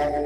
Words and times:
Salam 0.00 0.16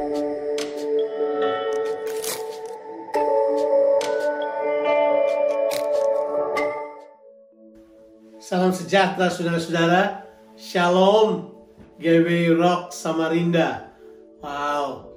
sejahtera 8.71 9.27
saudara-saudara. 9.34 10.30
Shalom 10.55 11.50
GW 11.98 12.55
Rock 12.55 12.95
Samarinda. 12.95 13.91
Wow. 14.39 15.11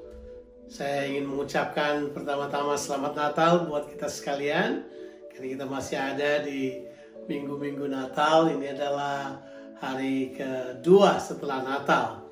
Saya 0.66 1.06
ingin 1.06 1.30
mengucapkan 1.30 2.10
pertama-tama 2.10 2.74
selamat 2.74 3.14
Natal 3.14 3.70
buat 3.70 3.86
kita 3.86 4.10
sekalian. 4.10 4.90
Karena 5.30 5.48
kita 5.54 5.66
masih 5.70 6.02
ada 6.02 6.42
di 6.42 6.82
minggu-minggu 7.30 7.86
Natal. 7.94 8.50
Ini 8.50 8.74
adalah 8.74 9.38
hari 9.78 10.34
kedua 10.34 11.22
setelah 11.22 11.62
Natal. 11.62 12.27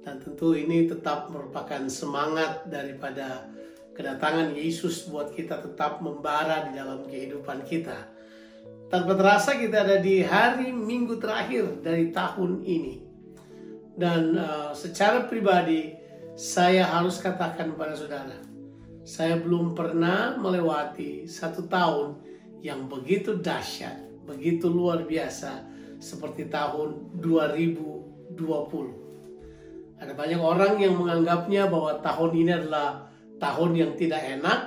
Dan 0.00 0.16
tentu 0.20 0.56
ini 0.56 0.88
tetap 0.88 1.28
merupakan 1.28 1.84
semangat 1.92 2.64
daripada 2.68 3.48
kedatangan 3.92 4.56
Yesus 4.56 5.04
buat 5.08 5.32
kita 5.36 5.60
tetap 5.60 6.00
membara 6.00 6.68
di 6.68 6.78
dalam 6.78 7.04
kehidupan 7.04 7.68
kita 7.68 8.20
tanpa 8.90 9.14
terasa 9.14 9.54
kita 9.54 9.86
ada 9.86 10.02
di 10.02 10.18
hari 10.20 10.74
minggu 10.74 11.22
terakhir 11.22 11.78
dari 11.80 12.10
tahun 12.10 12.66
ini. 12.66 13.06
Dan 13.94 14.34
uh, 14.34 14.74
secara 14.74 15.30
pribadi 15.30 15.94
saya 16.34 16.90
harus 16.90 17.22
katakan 17.22 17.70
kepada 17.70 17.94
saudara, 17.94 18.42
saya 19.06 19.38
belum 19.38 19.78
pernah 19.78 20.34
melewati 20.34 21.30
satu 21.30 21.70
tahun 21.70 22.18
yang 22.66 22.90
begitu 22.90 23.38
dahsyat, 23.38 24.26
begitu 24.26 24.66
luar 24.66 25.06
biasa 25.06 25.62
seperti 26.02 26.50
tahun 26.50 27.14
2020. 27.22 28.99
Ada 30.00 30.16
banyak 30.16 30.40
orang 30.40 30.80
yang 30.80 30.96
menganggapnya 30.96 31.68
bahwa 31.68 32.00
tahun 32.00 32.32
ini 32.32 32.52
adalah 32.56 33.12
tahun 33.36 33.70
yang 33.76 33.92
tidak 34.00 34.22
enak, 34.24 34.62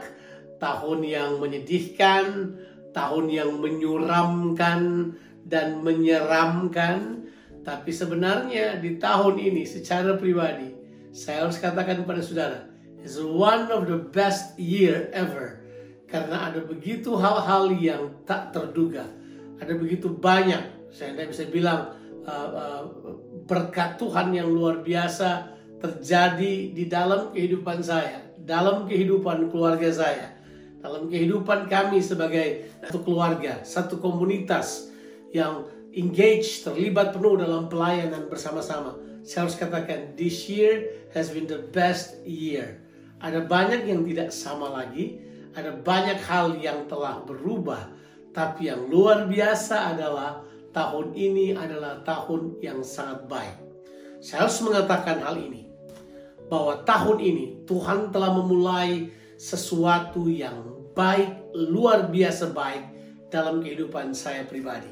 tahun 0.61 0.99
yang 1.01 1.41
menyedihkan, 1.41 2.53
tahun 2.93 3.25
yang 3.33 3.57
menyuramkan 3.57 5.11
dan 5.49 5.81
menyeramkan. 5.81 7.25
Tapi 7.65 7.89
sebenarnya 7.89 8.77
di 8.77 9.01
tahun 9.01 9.41
ini 9.41 9.65
secara 9.65 10.13
pribadi, 10.21 10.69
saya 11.09 11.49
harus 11.49 11.57
katakan 11.57 12.05
kepada 12.05 12.21
saudara, 12.21 12.69
is 13.01 13.17
one 13.17 13.73
of 13.73 13.89
the 13.89 13.97
best 14.13 14.53
year 14.61 15.09
ever. 15.17 15.65
Karena 16.05 16.53
ada 16.53 16.61
begitu 16.61 17.17
hal-hal 17.17 17.73
yang 17.73 18.21
tak 18.29 18.53
terduga. 18.53 19.09
Ada 19.57 19.73
begitu 19.73 20.13
banyak, 20.13 20.93
saya 20.93 21.17
tidak 21.17 21.33
bisa 21.33 21.43
bilang 21.49 21.97
uh, 22.27 22.49
uh, 22.53 22.81
berkat 23.43 23.99
Tuhan 23.99 24.31
yang 24.35 24.47
luar 24.47 24.81
biasa 24.81 25.53
terjadi 25.79 26.71
di 26.71 26.87
dalam 26.87 27.35
kehidupan 27.35 27.83
saya, 27.83 28.23
dalam 28.39 28.87
kehidupan 28.87 29.51
keluarga 29.51 29.91
saya 29.91 30.33
dalam 30.83 31.07
kehidupan 31.07 31.71
kami 31.71 32.03
sebagai 32.03 32.67
satu 32.83 33.07
keluarga, 33.07 33.63
satu 33.63 34.03
komunitas 34.03 34.91
yang 35.31 35.63
engage, 35.95 36.59
terlibat 36.59 37.15
penuh 37.15 37.39
dalam 37.39 37.71
pelayanan 37.71 38.27
bersama-sama. 38.27 38.99
Saya 39.23 39.47
harus 39.47 39.55
katakan, 39.55 40.19
this 40.19 40.51
year 40.51 40.91
has 41.15 41.31
been 41.31 41.47
the 41.47 41.63
best 41.71 42.19
year. 42.27 42.83
Ada 43.23 43.47
banyak 43.47 43.87
yang 43.87 44.03
tidak 44.03 44.35
sama 44.35 44.75
lagi, 44.75 45.23
ada 45.55 45.71
banyak 45.71 46.19
hal 46.27 46.59
yang 46.59 46.83
telah 46.91 47.23
berubah, 47.23 47.87
tapi 48.35 48.67
yang 48.67 48.83
luar 48.91 49.23
biasa 49.31 49.95
adalah 49.95 50.43
tahun 50.73 51.13
ini 51.13 51.53
adalah 51.53 52.01
tahun 52.01 52.59
yang 52.59 52.81
sangat 52.81 53.29
baik. 53.29 53.55
Saya 54.19 54.49
harus 54.49 54.59
mengatakan 54.65 55.21
hal 55.21 55.37
ini, 55.37 55.63
bahwa 56.53 56.83
tahun 56.83 57.17
ini 57.23 57.45
Tuhan 57.65 58.11
telah 58.13 58.29
memulai 58.35 59.09
sesuatu 59.39 60.29
yang 60.29 60.85
baik, 60.93 61.53
luar 61.53 62.09
biasa 62.13 62.53
baik 62.53 62.83
dalam 63.33 63.61
kehidupan 63.65 64.13
saya 64.13 64.45
pribadi. 64.45 64.89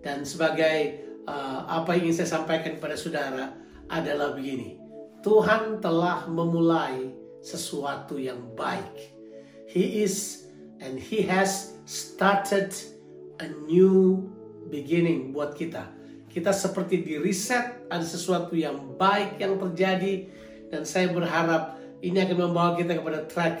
Dan 0.00 0.22
sebagai 0.22 1.02
uh, 1.26 1.66
apa 1.66 1.98
yang 1.98 2.08
ingin 2.08 2.22
saya 2.22 2.40
sampaikan 2.40 2.78
kepada 2.78 2.96
saudara 2.96 3.52
adalah 3.90 4.32
begini. 4.32 4.78
Tuhan 5.20 5.84
telah 5.84 6.24
memulai 6.30 7.12
sesuatu 7.44 8.16
yang 8.16 8.40
baik. 8.56 9.18
He 9.68 10.00
is 10.00 10.46
and 10.80 10.96
he 10.96 11.26
has 11.28 11.76
started 11.84 12.72
a 13.42 13.50
new 13.68 14.24
beginning 14.70 15.34
buat 15.34 15.52
kita. 15.58 15.90
Kita 16.30 16.54
seperti 16.54 17.02
di 17.02 17.18
reset, 17.18 17.90
ada 17.90 18.06
sesuatu 18.06 18.54
yang 18.54 18.94
baik 18.94 19.42
yang 19.42 19.58
terjadi 19.58 20.30
dan 20.70 20.86
saya 20.86 21.10
berharap 21.10 21.76
ini 22.00 22.22
akan 22.22 22.38
membawa 22.38 22.78
kita 22.78 23.02
kepada 23.02 23.26
track 23.26 23.60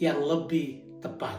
yang 0.00 0.18
lebih 0.18 0.98
tepat. 1.04 1.38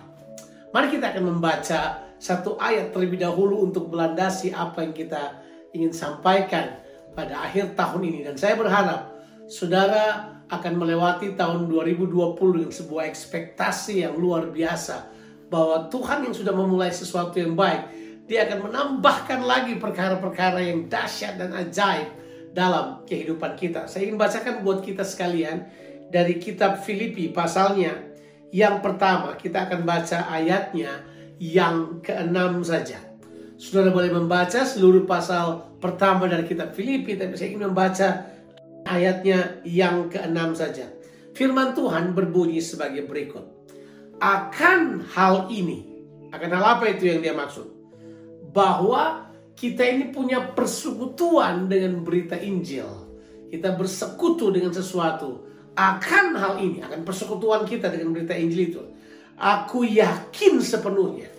Mari 0.70 0.94
kita 0.94 1.12
akan 1.12 1.34
membaca 1.34 2.08
satu 2.22 2.58
ayat 2.62 2.94
terlebih 2.94 3.22
dahulu 3.22 3.66
untuk 3.66 3.90
melandasi 3.90 4.54
apa 4.54 4.86
yang 4.86 4.94
kita 4.94 5.42
ingin 5.74 5.94
sampaikan 5.94 6.82
pada 7.18 7.42
akhir 7.46 7.74
tahun 7.74 8.02
ini. 8.06 8.20
Dan 8.30 8.36
saya 8.38 8.54
berharap 8.54 9.18
saudara 9.50 10.38
akan 10.48 10.74
melewati 10.80 11.36
tahun 11.36 11.68
2020 11.68 12.58
dengan 12.62 12.74
sebuah 12.74 13.04
ekspektasi 13.10 14.06
yang 14.06 14.16
luar 14.16 14.50
biasa. 14.54 15.18
Bahwa 15.48 15.88
Tuhan 15.88 16.28
yang 16.28 16.36
sudah 16.36 16.52
memulai 16.52 16.92
sesuatu 16.92 17.40
yang 17.40 17.56
baik, 17.56 18.07
dia 18.28 18.44
akan 18.44 18.68
menambahkan 18.68 19.40
lagi 19.40 19.80
perkara-perkara 19.80 20.60
yang 20.60 20.92
dahsyat 20.92 21.40
dan 21.40 21.56
ajaib 21.56 22.12
dalam 22.52 23.08
kehidupan 23.08 23.56
kita. 23.56 23.88
Saya 23.88 24.12
ingin 24.12 24.20
bacakan 24.20 24.68
buat 24.68 24.84
kita 24.84 25.08
sekalian 25.08 25.64
dari 26.12 26.36
kitab 26.36 26.84
Filipi 26.84 27.32
pasalnya 27.32 27.96
yang 28.52 28.84
pertama 28.84 29.36
kita 29.40 29.72
akan 29.72 29.88
baca 29.88 30.28
ayatnya 30.28 31.08
yang 31.40 32.04
keenam 32.04 32.64
saja. 32.68 33.00
Saudara 33.58 33.90
boleh 33.90 34.14
membaca 34.14 34.62
seluruh 34.62 35.10
pasal 35.10 35.74
pertama 35.82 36.30
dari 36.30 36.46
kitab 36.46 36.78
Filipi, 36.78 37.18
tapi 37.18 37.34
saya 37.34 37.50
ingin 37.50 37.74
membaca 37.74 38.30
ayatnya 38.86 39.62
yang 39.66 40.14
keenam 40.14 40.54
saja. 40.54 40.86
Firman 41.34 41.74
Tuhan 41.74 42.14
berbunyi 42.14 42.62
sebagai 42.62 43.06
berikut. 43.06 43.46
Akan 44.22 45.06
hal 45.14 45.50
ini, 45.54 45.86
akan 46.34 46.50
hal 46.54 46.66
apa 46.78 46.86
itu 46.90 47.10
yang 47.10 47.22
dia 47.22 47.34
maksud? 47.34 47.77
Bahwa 48.54 49.28
kita 49.58 49.82
ini 49.82 50.14
punya 50.14 50.54
persekutuan 50.54 51.66
dengan 51.66 52.06
berita 52.06 52.38
Injil. 52.38 52.88
Kita 53.50 53.74
bersekutu 53.74 54.54
dengan 54.54 54.76
sesuatu 54.76 55.48
akan 55.78 56.26
hal 56.38 56.54
ini, 56.58 56.82
akan 56.82 57.06
persekutuan 57.06 57.64
kita 57.70 57.94
dengan 57.94 58.14
berita 58.14 58.34
Injil 58.34 58.74
itu, 58.74 58.82
aku 59.38 59.86
yakin 59.86 60.58
sepenuhnya, 60.58 61.30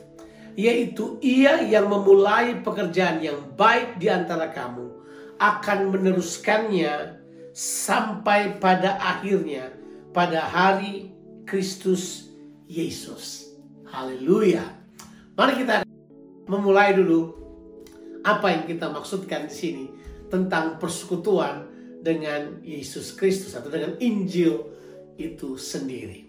yaitu 0.54 1.18
ia 1.18 1.58
yang 1.66 1.90
memulai 1.90 2.62
pekerjaan 2.62 3.18
yang 3.18 3.38
baik 3.58 3.98
di 3.98 4.06
antara 4.06 4.54
kamu 4.54 4.94
akan 5.42 5.78
meneruskannya 5.90 7.18
sampai 7.54 8.58
pada 8.62 8.98
akhirnya 9.02 9.74
pada 10.14 10.46
hari 10.46 11.10
Kristus 11.42 12.30
Yesus. 12.70 13.54
Haleluya. 13.90 14.62
Mari 15.34 15.66
kita 15.66 15.87
memulai 16.48 16.96
dulu 16.96 17.36
apa 18.24 18.50
yang 18.50 18.64
kita 18.66 18.90
maksudkan 18.90 19.46
di 19.46 19.54
sini 19.54 19.84
tentang 20.32 20.80
persekutuan 20.80 21.68
dengan 22.02 22.60
Yesus 22.64 23.14
Kristus 23.14 23.54
atau 23.54 23.70
dengan 23.70 23.96
Injil 24.00 24.64
itu 25.20 25.54
sendiri. 25.60 26.26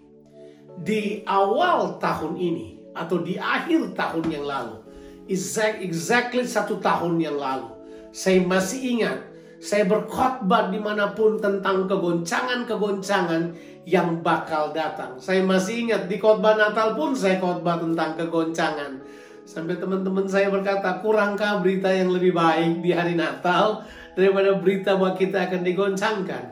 Di 0.80 1.26
awal 1.26 1.98
tahun 1.98 2.38
ini 2.38 2.94
atau 2.94 3.20
di 3.20 3.36
akhir 3.36 3.96
tahun 3.98 4.26
yang 4.30 4.44
lalu, 4.46 4.86
exactly 5.28 6.46
satu 6.46 6.78
tahun 6.78 7.18
yang 7.20 7.36
lalu, 7.36 7.68
saya 8.14 8.40
masih 8.42 8.98
ingat 8.98 9.18
saya 9.60 9.84
berkhotbah 9.84 10.72
di 10.72 10.80
mana 10.80 11.12
pun 11.12 11.36
tentang 11.36 11.84
kegoncangan-kegoncangan 11.84 13.52
yang 13.84 14.24
bakal 14.24 14.72
datang. 14.72 15.20
Saya 15.20 15.44
masih 15.44 15.84
ingat 15.84 16.08
di 16.08 16.16
khotbah 16.16 16.56
Natal 16.56 16.96
pun 16.96 17.12
saya 17.12 17.36
khotbah 17.36 17.76
tentang 17.76 18.16
kegoncangan. 18.16 19.04
Sampai 19.44 19.80
teman-teman 19.80 20.28
saya 20.28 20.48
berkata, 20.52 21.00
kurangkah 21.02 21.58
berita 21.58 21.90
yang 21.90 22.12
lebih 22.12 22.36
baik 22.36 22.84
di 22.84 22.90
hari 22.94 23.18
Natal 23.18 23.82
daripada 24.14 24.54
berita 24.58 24.94
bahwa 24.94 25.16
kita 25.16 25.48
akan 25.48 25.60
digoncangkan. 25.66 26.44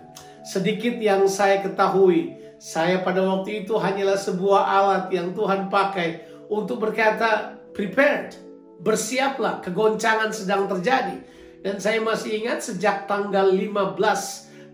Sedikit 0.43 0.97
yang 0.99 1.29
saya 1.29 1.61
ketahui, 1.61 2.37
saya 2.59 3.05
pada 3.05 3.23
waktu 3.23 3.65
itu 3.65 3.77
hanyalah 3.77 4.19
sebuah 4.19 4.63
alat 4.65 5.05
yang 5.15 5.37
Tuhan 5.37 5.69
pakai 5.69 6.27
untuk 6.49 6.83
berkata 6.83 7.61
prepared, 7.77 8.35
bersiaplah, 8.81 9.61
kegoncangan 9.63 10.33
sedang 10.33 10.67
terjadi. 10.67 11.23
Dan 11.63 11.83
saya 11.83 12.01
masih 12.01 12.39
ingat 12.45 12.63
sejak 12.65 13.11
tanggal 13.11 13.51
15 13.51 13.99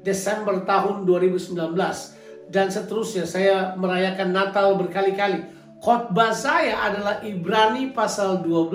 Desember 0.05 0.62
tahun 0.69 1.08
2019 1.08 1.56
dan 2.52 2.69
seterusnya 2.69 3.25
saya 3.25 3.72
merayakan 3.78 4.34
Natal 4.34 4.76
berkali-kali. 4.76 5.44
Khotbah 5.84 6.32
saya 6.32 6.81
adalah 6.81 7.20
Ibrani 7.20 7.92
pasal 7.92 8.40
12 8.40 8.72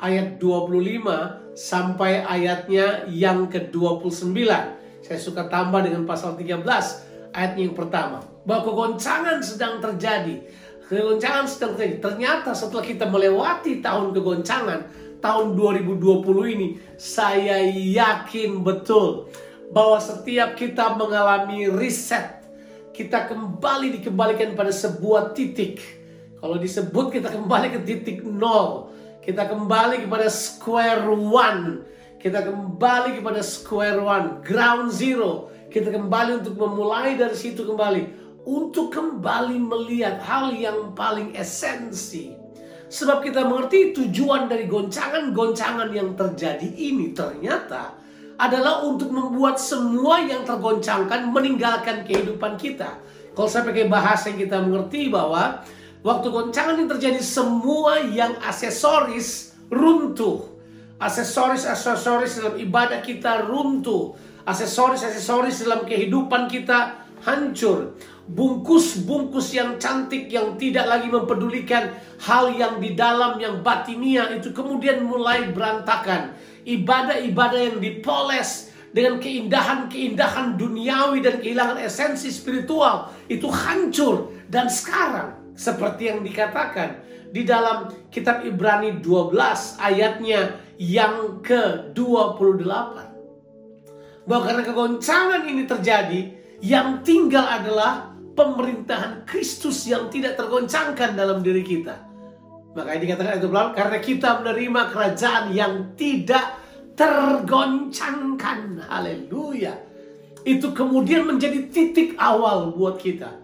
ayat 0.00 0.40
25 0.40 1.52
sampai 1.52 2.24
ayatnya 2.24 3.04
yang 3.12 3.44
ke-29. 3.52 4.40
Saya 5.04 5.18
suka 5.20 5.52
tambah 5.52 5.84
dengan 5.84 6.08
pasal 6.08 6.40
13. 6.40 7.36
ayat 7.36 7.60
yang 7.60 7.76
pertama. 7.76 8.24
Bahwa 8.48 8.72
kegoncangan 8.72 9.44
sedang 9.44 9.84
terjadi. 9.84 10.40
Kegoncangan 10.88 11.44
sedang 11.44 11.76
terjadi. 11.76 12.08
Ternyata 12.08 12.56
setelah 12.56 12.88
kita 12.88 13.04
melewati 13.12 13.84
tahun 13.84 14.16
kegoncangan, 14.16 14.80
tahun 15.20 15.52
2020 15.52 16.56
ini, 16.56 16.68
saya 16.96 17.68
yakin 17.68 18.64
betul 18.64 19.28
bahwa 19.76 20.00
setiap 20.00 20.56
kita 20.56 20.96
mengalami 20.96 21.68
riset, 21.68 22.40
kita 22.96 23.28
kembali 23.28 24.00
dikembalikan 24.00 24.56
pada 24.56 24.72
sebuah 24.72 25.36
titik. 25.36 25.99
Kalau 26.40 26.56
disebut 26.56 27.12
kita 27.12 27.28
kembali 27.28 27.68
ke 27.76 27.80
titik 27.84 28.24
nol, 28.24 28.88
kita 29.20 29.44
kembali 29.44 30.08
kepada 30.08 30.26
square 30.32 31.04
one 31.12 31.84
kita 32.20 32.44
kembali 32.44 33.16
kepada 33.16 33.40
square 33.40 34.04
one, 34.04 34.44
ground 34.44 34.92
zero. 34.92 35.48
Kita 35.72 35.88
kembali 35.88 36.44
untuk 36.44 36.60
memulai 36.60 37.16
dari 37.16 37.32
situ 37.32 37.64
kembali. 37.64 38.20
Untuk 38.44 38.92
kembali 38.92 39.56
melihat 39.56 40.20
hal 40.20 40.52
yang 40.52 40.92
paling 40.92 41.32
esensi. 41.32 42.36
Sebab 42.92 43.24
kita 43.24 43.48
mengerti 43.48 43.96
tujuan 43.96 44.52
dari 44.52 44.68
goncangan-goncangan 44.68 45.88
yang 45.96 46.12
terjadi 46.12 46.68
ini 46.76 47.16
ternyata 47.16 47.96
adalah 48.36 48.84
untuk 48.84 49.08
membuat 49.14 49.56
semua 49.56 50.20
yang 50.20 50.44
tergoncangkan 50.44 51.32
meninggalkan 51.32 52.04
kehidupan 52.04 52.60
kita. 52.60 53.00
Kalau 53.32 53.48
saya 53.48 53.64
pakai 53.64 53.88
bahasa 53.88 54.28
yang 54.28 54.44
kita 54.44 54.60
mengerti 54.60 55.08
bahwa 55.08 55.62
waktu 56.00 56.26
goncangan 56.28 56.76
ini 56.80 56.88
terjadi 56.88 57.20
semua 57.20 58.00
yang 58.04 58.36
aksesoris 58.40 59.56
runtuh 59.70 60.50
aksesoris-aksesoris 61.00 62.44
dalam 62.44 62.54
ibadah 62.60 63.00
kita 63.00 63.48
runtuh, 63.48 64.14
aksesoris-aksesoris 64.44 65.64
dalam 65.64 65.88
kehidupan 65.88 66.46
kita 66.46 67.08
hancur. 67.24 67.96
Bungkus-bungkus 68.30 69.58
yang 69.58 69.74
cantik 69.82 70.30
yang 70.30 70.54
tidak 70.54 70.86
lagi 70.86 71.10
mempedulikan 71.10 71.90
hal 72.22 72.54
yang 72.54 72.78
di 72.78 72.94
dalam 72.94 73.42
yang 73.42 73.58
batinia 73.58 74.30
itu 74.30 74.54
kemudian 74.54 75.02
mulai 75.02 75.50
berantakan. 75.50 76.38
Ibadah-ibadah 76.62 77.74
yang 77.74 77.78
dipoles 77.82 78.70
dengan 78.94 79.18
keindahan-keindahan 79.18 80.54
duniawi 80.54 81.26
dan 81.26 81.42
kehilangan 81.42 81.82
esensi 81.82 82.30
spiritual 82.30 83.10
itu 83.26 83.50
hancur 83.50 84.30
dan 84.50 84.66
sekarang 84.66 85.54
seperti 85.54 86.10
yang 86.10 86.26
dikatakan 86.26 87.06
di 87.30 87.46
dalam 87.46 87.94
kitab 88.10 88.42
Ibrani 88.42 88.98
12 88.98 89.78
ayatnya 89.78 90.58
yang 90.76 91.38
ke-28. 91.46 92.96
Bahwa 94.26 94.42
karena 94.42 94.62
kegoncangan 94.66 95.42
ini 95.46 95.64
terjadi, 95.64 96.20
yang 96.60 97.06
tinggal 97.06 97.46
adalah 97.46 98.10
pemerintahan 98.34 99.24
Kristus 99.24 99.86
yang 99.86 100.10
tidak 100.10 100.36
tergoncangkan 100.36 101.14
dalam 101.14 101.40
diri 101.40 101.62
kita. 101.62 102.10
Makanya 102.74 103.00
dikatakan 103.02 103.34
itu 103.42 103.48
belum 103.50 103.70
karena 103.74 103.98
kita 103.98 104.28
menerima 104.42 104.82
kerajaan 104.94 105.44
yang 105.50 105.74
tidak 105.98 106.58
tergoncangkan. 106.94 108.86
Haleluya. 108.86 109.74
Itu 110.46 110.72
kemudian 110.72 111.26
menjadi 111.26 111.66
titik 111.68 112.14
awal 112.16 112.72
buat 112.72 112.96
kita. 113.02 113.39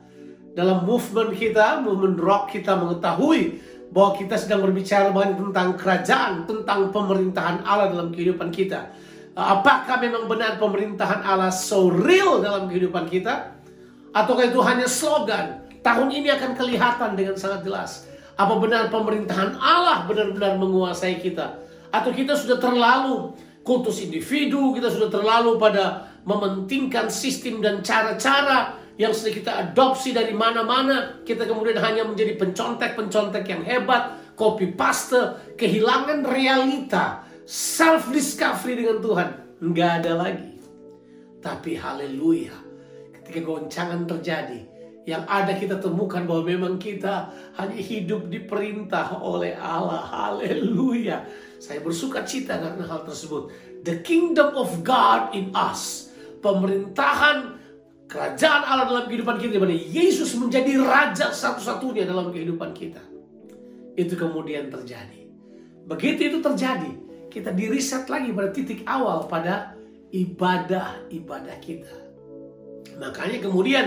Dalam 0.56 0.88
movement 0.88 1.36
kita, 1.36 1.84
movement 1.84 2.16
rock 2.16 2.48
kita 2.48 2.80
mengetahui 2.80 3.60
bahwa 3.92 4.16
kita 4.16 4.40
sedang 4.40 4.64
berbicara 4.64 5.12
tentang 5.12 5.76
kerajaan, 5.76 6.48
tentang 6.48 6.88
pemerintahan 6.96 7.60
Allah 7.60 7.92
dalam 7.92 8.08
kehidupan 8.08 8.48
kita. 8.48 8.88
Apakah 9.36 10.00
memang 10.00 10.24
benar 10.24 10.56
pemerintahan 10.56 11.20
Allah 11.20 11.52
so 11.52 11.92
real 11.92 12.40
dalam 12.40 12.72
kehidupan 12.72 13.04
kita? 13.04 13.52
Ataukah 14.16 14.48
itu 14.48 14.56
hanya 14.64 14.88
slogan? 14.88 15.60
Tahun 15.84 16.08
ini 16.08 16.32
akan 16.32 16.56
kelihatan 16.56 17.12
dengan 17.20 17.36
sangat 17.36 17.60
jelas. 17.68 18.08
Apa 18.40 18.56
benar 18.56 18.88
pemerintahan 18.88 19.60
Allah 19.60 20.08
benar-benar 20.08 20.56
menguasai 20.56 21.20
kita? 21.20 21.60
Atau 21.92 22.16
kita 22.16 22.32
sudah 22.32 22.56
terlalu 22.56 23.36
kultus 23.60 24.00
individu, 24.00 24.72
kita 24.72 24.88
sudah 24.88 25.12
terlalu 25.12 25.60
pada 25.60 26.08
mementingkan 26.24 27.12
sistem 27.12 27.60
dan 27.60 27.84
cara-cara 27.84 28.85
yang 28.96 29.12
sudah 29.12 29.32
kita 29.32 29.52
adopsi 29.68 30.16
dari 30.16 30.32
mana-mana, 30.32 31.20
kita 31.20 31.44
kemudian 31.44 31.76
hanya 31.80 32.08
menjadi 32.08 32.36
pencontek-pencontek 32.40 33.44
yang 33.44 33.62
hebat, 33.64 34.34
copy 34.36 34.72
paste, 34.72 35.36
kehilangan 35.60 36.24
realita, 36.24 37.24
self 37.44 38.08
discovery 38.08 38.80
dengan 38.80 38.98
Tuhan, 39.04 39.28
nggak 39.60 39.90
ada 40.02 40.12
lagi. 40.16 40.56
Tapi 41.44 41.76
haleluya, 41.76 42.56
ketika 43.20 43.40
goncangan 43.44 44.08
terjadi, 44.08 44.64
yang 45.06 45.22
ada 45.30 45.54
kita 45.54 45.78
temukan 45.78 46.26
bahwa 46.26 46.42
memang 46.42 46.82
kita 46.82 47.30
hanya 47.54 47.78
hidup 47.78 48.26
diperintah 48.26 49.22
oleh 49.22 49.54
Allah. 49.54 50.02
Haleluya. 50.02 51.22
Saya 51.62 51.78
bersuka 51.78 52.26
cita 52.26 52.58
karena 52.58 52.82
hal 52.82 53.06
tersebut. 53.06 53.54
The 53.86 54.02
kingdom 54.02 54.58
of 54.58 54.82
God 54.82 55.30
in 55.30 55.54
us. 55.54 56.10
Pemerintahan 56.42 57.55
kerajaan 58.06 58.62
Allah 58.62 58.86
dalam 58.86 59.06
kehidupan 59.10 59.36
kita, 59.42 59.58
di 59.58 59.62
mana 59.62 59.74
Yesus 59.74 60.34
menjadi 60.38 60.78
raja 60.78 61.34
satu-satunya 61.34 62.06
dalam 62.06 62.30
kehidupan 62.30 62.70
kita. 62.74 63.02
Itu 63.98 64.14
kemudian 64.14 64.70
terjadi. 64.70 65.26
Begitu 65.86 66.34
itu 66.34 66.38
terjadi, 66.42 66.92
kita 67.30 67.54
diriset 67.54 68.06
lagi 68.10 68.30
pada 68.34 68.50
titik 68.50 68.82
awal 68.86 69.26
pada 69.26 69.74
ibadah-ibadah 70.10 71.56
kita. 71.62 71.96
Makanya 72.96 73.38
kemudian 73.44 73.84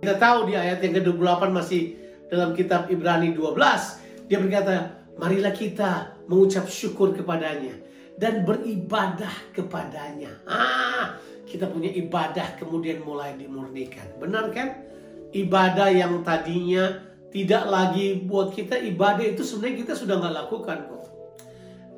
kita 0.00 0.16
tahu 0.16 0.48
di 0.48 0.54
ayat 0.56 0.80
yang 0.80 0.96
ke-28 1.00 1.42
masih 1.52 1.82
dalam 2.30 2.54
kitab 2.54 2.88
Ibrani 2.88 3.34
12, 3.34 4.30
dia 4.30 4.38
berkata, 4.38 5.02
marilah 5.18 5.52
kita 5.52 6.16
mengucap 6.30 6.70
syukur 6.70 7.12
kepadanya 7.12 7.74
dan 8.16 8.46
beribadah 8.46 9.32
kepadanya. 9.52 10.30
Ah, 10.46 11.18
kita 11.50 11.66
punya 11.66 11.90
ibadah 11.90 12.54
kemudian 12.54 13.02
mulai 13.02 13.34
dimurnikan. 13.34 14.06
Benar 14.22 14.54
kan? 14.54 14.86
Ibadah 15.34 15.90
yang 15.90 16.22
tadinya 16.22 17.10
tidak 17.34 17.66
lagi 17.66 18.22
buat 18.22 18.54
kita 18.54 18.78
ibadah 18.78 19.26
itu 19.26 19.42
sebenarnya 19.42 19.76
kita 19.82 19.94
sudah 19.98 20.14
nggak 20.22 20.34
lakukan 20.46 20.78
kok. 20.86 21.04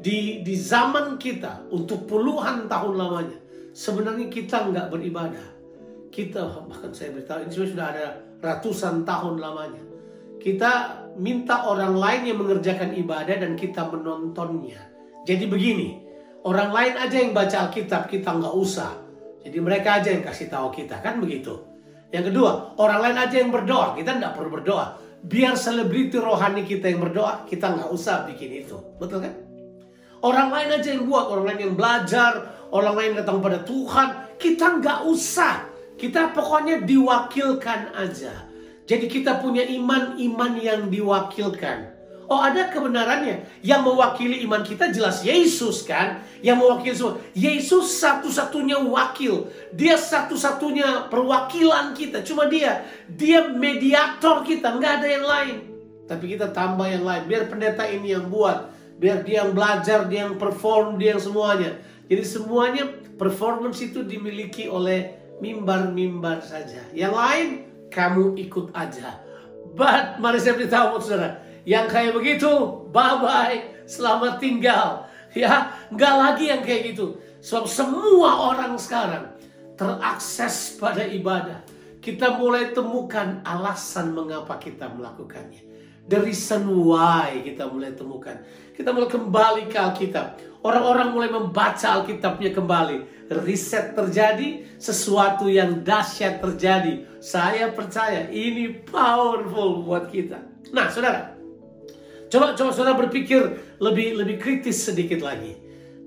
Di 0.01 0.41
di 0.41 0.55
zaman 0.57 1.21
kita 1.21 1.69
untuk 1.69 2.09
puluhan 2.09 2.67
tahun 2.67 2.95
lamanya 2.97 3.39
sebenarnya 3.73 4.29
kita 4.29 4.69
nggak 4.69 4.87
beribadah. 4.93 5.47
Kita 6.13 6.69
bahkan 6.69 6.93
saya 6.93 7.17
beritahu 7.17 7.49
ini 7.49 7.53
sudah 7.53 7.87
ada 7.89 8.07
ratusan 8.45 9.09
tahun 9.09 9.41
lamanya. 9.41 9.83
Kita 10.37 10.73
minta 11.17 11.65
orang 11.65 11.97
lain 11.97 12.23
yang 12.29 12.39
mengerjakan 12.45 12.93
ibadah 12.93 13.37
dan 13.41 13.57
kita 13.57 13.89
menontonnya. 13.89 14.93
Jadi 15.25 15.49
begini, 15.49 16.03
orang 16.45 16.75
lain 16.75 16.95
aja 17.01 17.17
yang 17.17 17.33
baca 17.33 17.57
Alkitab 17.69 18.13
kita 18.13 18.29
nggak 18.37 18.55
usah. 18.59 18.93
Jadi 19.43 19.59
mereka 19.59 19.99
aja 19.99 20.15
yang 20.15 20.23
kasih 20.23 20.47
tahu 20.47 20.71
kita 20.71 21.03
kan 21.03 21.19
begitu. 21.19 21.59
Yang 22.15 22.31
kedua, 22.31 22.79
orang 22.79 23.01
lain 23.09 23.17
aja 23.19 23.37
yang 23.41 23.51
berdoa, 23.51 23.97
kita 23.99 24.21
nggak 24.21 24.33
perlu 24.37 24.51
berdoa. 24.53 25.01
Biar 25.23 25.55
selebriti 25.55 26.19
rohani 26.19 26.63
kita 26.67 26.91
yang 26.91 27.01
berdoa, 27.03 27.47
kita 27.49 27.73
nggak 27.73 27.91
usah 27.91 28.29
bikin 28.29 28.67
itu, 28.67 28.77
betul 29.01 29.23
kan? 29.23 29.35
Orang 30.23 30.55
lain 30.55 30.79
aja 30.79 30.89
yang 30.95 31.11
buat, 31.11 31.27
orang 31.35 31.45
lain 31.51 31.61
yang 31.71 31.75
belajar, 31.75 32.33
orang 32.71 32.95
lain 32.95 33.11
datang 33.19 33.43
pada 33.43 33.65
Tuhan, 33.67 34.39
kita 34.39 34.79
nggak 34.79 34.99
usah. 35.11 35.67
Kita 35.99 36.31
pokoknya 36.35 36.83
diwakilkan 36.83 37.95
aja. 37.95 38.35
Jadi 38.87 39.07
kita 39.07 39.39
punya 39.39 39.63
iman-iman 39.63 40.53
yang 40.59 40.91
diwakilkan. 40.91 41.92
Oh 42.33 42.41
ada 42.41 42.73
kebenarannya. 42.73 43.61
Yang 43.61 43.81
mewakili 43.93 44.41
iman 44.49 44.65
kita 44.65 44.89
jelas 44.89 45.21
Yesus 45.21 45.85
kan. 45.85 46.25
Yang 46.41 46.57
mewakili 46.65 46.95
semua. 46.97 47.21
Yesus 47.37 48.01
satu-satunya 48.01 48.81
wakil. 48.81 49.53
Dia 49.77 50.01
satu-satunya 50.01 51.13
perwakilan 51.13 51.93
kita. 51.93 52.25
Cuma 52.25 52.49
dia. 52.49 52.89
Dia 53.05 53.53
mediator 53.53 54.41
kita. 54.49 54.81
Nggak 54.81 54.93
ada 55.05 55.09
yang 55.13 55.27
lain. 55.29 55.57
Tapi 56.09 56.25
kita 56.33 56.57
tambah 56.57 56.89
yang 56.89 57.05
lain. 57.05 57.29
Biar 57.29 57.53
pendeta 57.53 57.85
ini 57.85 58.17
yang 58.17 58.33
buat. 58.33 58.73
Biar 58.97 59.29
dia 59.29 59.45
yang 59.45 59.53
belajar, 59.53 60.09
dia 60.09 60.25
yang 60.25 60.41
perform, 60.41 60.97
dia 60.97 61.13
yang 61.13 61.21
semuanya. 61.21 61.77
Jadi 62.09 62.25
semuanya 62.25 62.89
performance 63.21 63.85
itu 63.85 64.01
dimiliki 64.01 64.73
oleh 64.73 65.21
mimbar-mimbar 65.45 66.41
saja. 66.41 66.81
Yang 66.97 67.13
lain 67.13 67.49
kamu 67.93 68.41
ikut 68.49 68.73
aja. 68.73 69.21
But 69.77 70.17
mari 70.17 70.41
saya 70.41 70.57
beritahu 70.57 70.97
saudara 70.97 71.52
yang 71.63 71.87
kayak 71.87 72.15
begitu, 72.15 72.51
bye-bye, 72.91 73.87
selamat 73.87 74.43
tinggal. 74.43 75.07
Ya, 75.33 75.73
nggak 75.89 76.15
lagi 76.19 76.45
yang 76.53 76.61
kayak 76.61 76.93
gitu. 76.93 77.17
Sebab 77.41 77.65
semua 77.65 78.53
orang 78.53 78.77
sekarang 78.77 79.33
terakses 79.75 80.77
pada 80.77 81.03
ibadah. 81.09 81.65
Kita 82.03 82.35
mulai 82.35 82.75
temukan 82.75 83.41
alasan 83.47 84.11
mengapa 84.13 84.59
kita 84.59 84.91
melakukannya. 84.91 85.71
The 86.11 86.19
reason 86.19 86.67
why 86.83 87.47
kita 87.47 87.71
mulai 87.71 87.95
temukan. 87.95 88.43
Kita 88.75 88.91
mulai 88.91 89.07
kembali 89.07 89.63
ke 89.71 89.79
Alkitab. 89.79 90.27
Orang-orang 90.67 91.15
mulai 91.15 91.31
membaca 91.31 91.87
Alkitabnya 91.99 92.51
kembali. 92.51 93.23
riset 93.33 93.97
terjadi, 93.97 94.77
sesuatu 94.77 95.49
yang 95.49 95.81
dahsyat 95.81 96.45
terjadi. 96.45 97.09
Saya 97.17 97.73
percaya 97.73 98.29
ini 98.29 98.85
powerful 98.85 99.89
buat 99.89 100.13
kita. 100.13 100.37
Nah, 100.69 100.93
saudara, 100.93 101.32
coba 102.33 102.57
coba 102.57 102.71
saudara 102.73 102.97
berpikir 102.97 103.61
lebih 103.77 104.17
lebih 104.17 104.41
kritis 104.41 104.89
sedikit 104.89 105.21
lagi, 105.21 105.61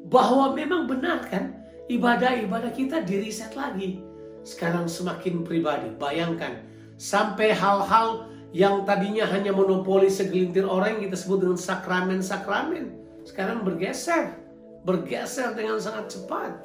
bahwa 0.09 0.57
memang 0.57 0.89
benar 0.89 1.21
kan 1.29 1.53
ibadah-ibadah 1.85 2.73
kita 2.73 3.05
diriset 3.05 3.53
lagi. 3.53 4.01
Sekarang 4.41 4.89
semakin 4.89 5.45
pribadi. 5.45 5.93
Bayangkan 5.93 6.65
sampai 6.97 7.53
hal-hal 7.53 8.29
yang 8.53 8.85
tadinya 8.85 9.25
hanya 9.29 9.53
monopoli 9.53 10.09
segelintir 10.09 10.65
orang 10.65 10.97
yang 10.97 11.09
kita 11.09 11.17
sebut 11.17 11.45
dengan 11.45 11.59
sakramen-sakramen 11.61 12.85
sekarang 13.25 13.65
bergeser, 13.65 14.37
bergeser 14.85 15.57
dengan 15.57 15.81
sangat 15.81 16.13
cepat. 16.13 16.61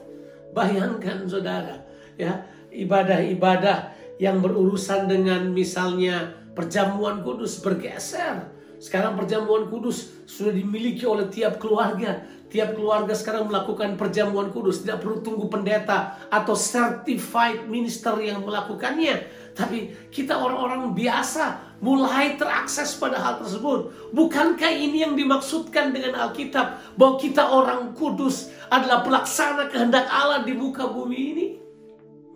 Bayangkan 0.53 1.25
saudara, 1.25 1.89
ya 2.21 2.45
ibadah-ibadah 2.69 3.97
yang 4.21 4.45
berurusan 4.45 5.09
dengan 5.09 5.57
misalnya 5.57 6.37
perjamuan 6.53 7.25
kudus 7.25 7.65
bergeser. 7.65 8.60
Sekarang 8.81 9.15
perjamuan 9.15 9.69
kudus 9.69 10.25
sudah 10.25 10.57
dimiliki 10.57 11.05
oleh 11.05 11.29
tiap 11.29 11.61
keluarga. 11.61 12.25
Tiap 12.51 12.75
keluarga 12.75 13.15
sekarang 13.15 13.47
melakukan 13.47 13.95
perjamuan 13.95 14.51
kudus. 14.51 14.83
Tidak 14.83 14.99
perlu 14.99 15.21
tunggu 15.21 15.47
pendeta 15.47 16.19
atau 16.33 16.57
certified 16.57 17.69
minister 17.69 18.17
yang 18.19 18.43
melakukannya 18.43 19.41
tapi 19.55 19.93
kita 20.09 20.39
orang-orang 20.39 20.95
biasa 20.95 21.77
mulai 21.85 22.37
terakses 22.37 22.95
pada 22.97 23.19
hal 23.19 23.41
tersebut. 23.43 24.13
Bukankah 24.15 24.71
ini 24.71 25.03
yang 25.05 25.15
dimaksudkan 25.17 25.91
dengan 25.91 26.17
Alkitab? 26.17 26.97
Bahwa 26.97 27.15
kita 27.19 27.45
orang 27.45 27.97
kudus 27.97 28.53
adalah 28.71 29.03
pelaksana 29.03 29.69
kehendak 29.73 30.07
Allah 30.09 30.45
di 30.47 30.55
muka 30.55 30.87
bumi 30.87 31.19
ini? 31.19 31.47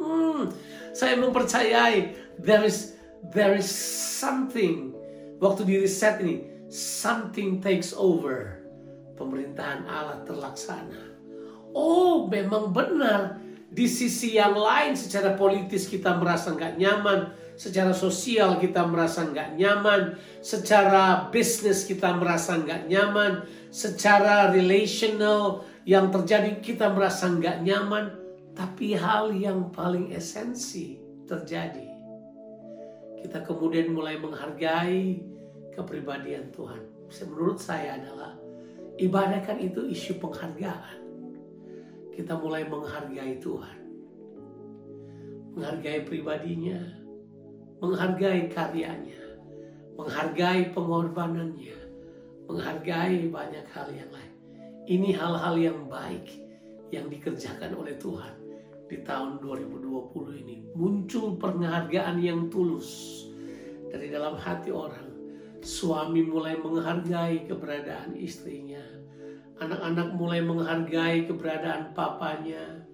Hmm, 0.00 0.50
saya 0.90 1.14
mempercayai 1.16 2.18
there 2.42 2.66
is 2.66 2.98
there 3.30 3.54
is 3.54 3.68
something 3.70 4.93
waktu 5.44 5.68
di 5.68 5.84
riset 5.84 6.24
ini 6.24 6.48
something 6.72 7.60
takes 7.60 7.92
over. 7.92 8.64
Pemerintahan 9.14 9.84
Allah 9.86 10.24
terlaksana. 10.24 11.14
Oh, 11.76 12.26
memang 12.26 12.72
benar. 12.72 13.38
Di 13.74 13.90
sisi 13.90 14.38
yang 14.38 14.54
lain 14.54 14.94
secara 14.94 15.34
politis 15.34 15.90
kita 15.90 16.14
merasa 16.18 16.54
nggak 16.54 16.78
nyaman, 16.78 17.34
secara 17.58 17.90
sosial 17.90 18.62
kita 18.62 18.86
merasa 18.86 19.26
nggak 19.26 19.58
nyaman, 19.58 20.14
secara 20.42 21.26
bisnis 21.34 21.82
kita 21.82 22.14
merasa 22.14 22.54
nggak 22.58 22.86
nyaman, 22.86 23.42
secara 23.74 24.54
relational 24.54 25.66
yang 25.82 26.14
terjadi 26.14 26.62
kita 26.62 26.90
merasa 26.94 27.26
nggak 27.26 27.66
nyaman, 27.66 28.14
tapi 28.54 28.94
hal 28.94 29.34
yang 29.34 29.74
paling 29.74 30.14
esensi 30.14 31.02
terjadi. 31.26 31.90
Kita 33.26 33.42
kemudian 33.42 33.90
mulai 33.90 34.22
menghargai 34.22 35.33
kepribadian 35.74 36.50
Tuhan. 36.54 36.82
Menurut 37.30 37.58
saya 37.60 37.98
adalah 37.98 38.34
ibadah 38.98 39.42
kan 39.44 39.58
itu 39.58 39.86
isu 39.90 40.18
penghargaan 40.18 41.04
kita 42.14 42.38
mulai 42.38 42.62
menghargai 42.62 43.42
Tuhan. 43.42 43.78
Menghargai 45.58 46.06
pribadinya, 46.06 46.78
menghargai 47.82 48.46
karyanya, 48.50 49.22
menghargai 49.98 50.70
pengorbanannya, 50.70 51.78
menghargai 52.46 53.30
banyak 53.30 53.66
hal 53.74 53.90
yang 53.90 54.10
lain. 54.14 54.32
Ini 54.86 55.10
hal-hal 55.18 55.54
yang 55.58 55.78
baik 55.90 56.26
yang 56.94 57.10
dikerjakan 57.10 57.74
oleh 57.74 57.98
Tuhan 57.98 58.34
di 58.86 59.02
tahun 59.02 59.42
2020 59.42 60.42
ini. 60.42 60.56
Muncul 60.74 61.34
penghargaan 61.38 62.18
yang 62.22 62.46
tulus 62.50 63.22
dari 63.90 64.10
dalam 64.10 64.38
hati 64.38 64.70
orang. 64.70 65.03
Suami 65.64 66.20
mulai 66.20 66.60
menghargai 66.60 67.48
keberadaan 67.48 68.12
istrinya 68.20 68.84
Anak-anak 69.54 70.18
mulai 70.18 70.42
menghargai 70.42 71.30
keberadaan 71.30 71.94
papanya. 71.94 72.84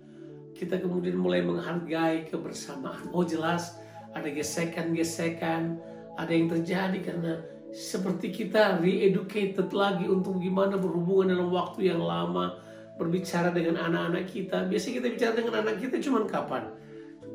Kita 0.53 0.77
kemudian 0.77 1.17
mulai 1.17 1.41
menghargai 1.41 2.29
kebersamaan. 2.29 3.09
Oh 3.17 3.25
jelas 3.25 3.81
ada 4.13 4.29
gesekan-gesekan, 4.29 5.81
ada 6.21 6.29
yang 6.31 6.53
terjadi 6.53 7.01
karena 7.01 7.41
seperti 7.73 8.29
kita 8.29 8.77
re-educated 8.77 9.73
lagi 9.73 10.05
untuk 10.05 10.37
gimana 10.37 10.77
berhubungan 10.77 11.33
dalam 11.33 11.49
waktu 11.49 11.89
yang 11.89 12.03
lama, 12.05 12.61
berbicara 13.01 13.57
dengan 13.57 13.81
anak-anak 13.81 14.29
kita. 14.29 14.69
Biasanya 14.69 14.95
kita 15.01 15.09
bicara 15.17 15.33
dengan 15.33 15.55
anak 15.65 15.81
kita 15.81 15.97
cuman 15.97 16.29
kapan? 16.29 16.69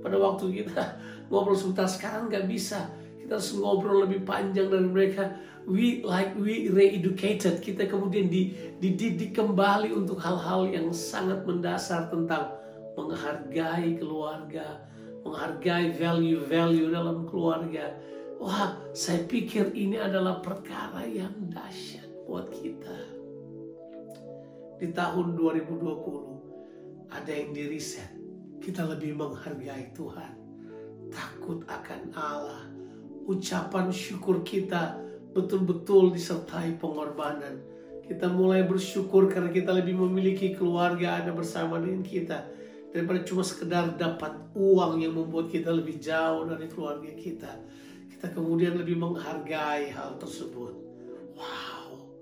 Pada 0.06 0.22
waktu 0.22 0.63
kita 0.63 0.84
ngobrol 1.34 1.58
sebentar 1.58 1.89
sekarang 1.89 2.30
nggak 2.30 2.46
bisa. 2.46 2.86
Kita 3.25 3.41
harus 3.41 3.58
ngobrol 3.58 4.05
lebih 4.05 4.22
panjang 4.22 4.70
dari 4.70 4.86
mereka. 4.86 5.34
We 5.65 6.05
like 6.05 6.38
we 6.38 6.70
re-educated. 6.70 7.58
Kita 7.58 7.89
kemudian 7.89 8.29
dididik 8.77 9.34
kembali 9.34 9.89
untuk 9.98 10.22
hal-hal 10.22 10.70
yang 10.70 10.94
sangat 10.94 11.41
mendasar 11.41 12.13
tentang 12.13 12.53
menghargai 12.94 13.98
keluarga 13.98 14.86
menghargai 15.25 15.89
value-value 15.98 16.94
dalam 16.94 17.25
keluarga. 17.25 17.98
Wah 18.38 18.77
saya 18.94 19.25
pikir 19.25 19.74
ini 19.74 19.98
adalah 19.98 20.39
perkara 20.39 21.01
yang 21.10 21.34
dahsyat 21.50 22.05
buat 22.29 22.53
kita. 22.53 22.98
Di 24.77 24.94
tahun 24.94 25.34
2020 25.34 27.10
ada 27.10 27.32
yang 27.32 27.50
diriset 27.58 28.12
kita 28.62 28.86
lebih 28.86 29.17
menghargai 29.17 29.89
Tuhan. 29.98 30.38
Takut 31.10 31.65
akan 31.65 32.01
Allah 32.13 32.75
ucapan 33.25 33.89
syukur 33.89 34.46
kita 34.46 35.01
betul-betul 35.34 36.13
disertai 36.15 36.77
pengorbanan. 36.79 37.60
Kita 38.05 38.29
mulai 38.29 38.62
bersyukur 38.62 39.25
karena 39.27 39.50
kita 39.50 39.74
lebih 39.74 39.98
memiliki 39.98 40.53
keluarga 40.53 41.25
ada 41.25 41.34
bersama 41.34 41.82
dengan 41.82 42.05
kita 42.05 42.46
daripada 42.94 43.25
cuma 43.25 43.41
sekedar 43.41 43.98
dapat 43.98 44.38
uang 44.53 45.01
yang 45.01 45.17
membuat 45.17 45.50
kita 45.50 45.74
lebih 45.74 45.98
jauh 45.98 46.46
dari 46.46 46.70
keluarga 46.70 47.12
kita. 47.17 47.51
Kita 48.13 48.32
kemudian 48.32 48.77
lebih 48.77 48.96
menghargai 48.96 49.89
hal 49.91 50.22
tersebut. 50.22 50.77
Wow, 51.36 52.13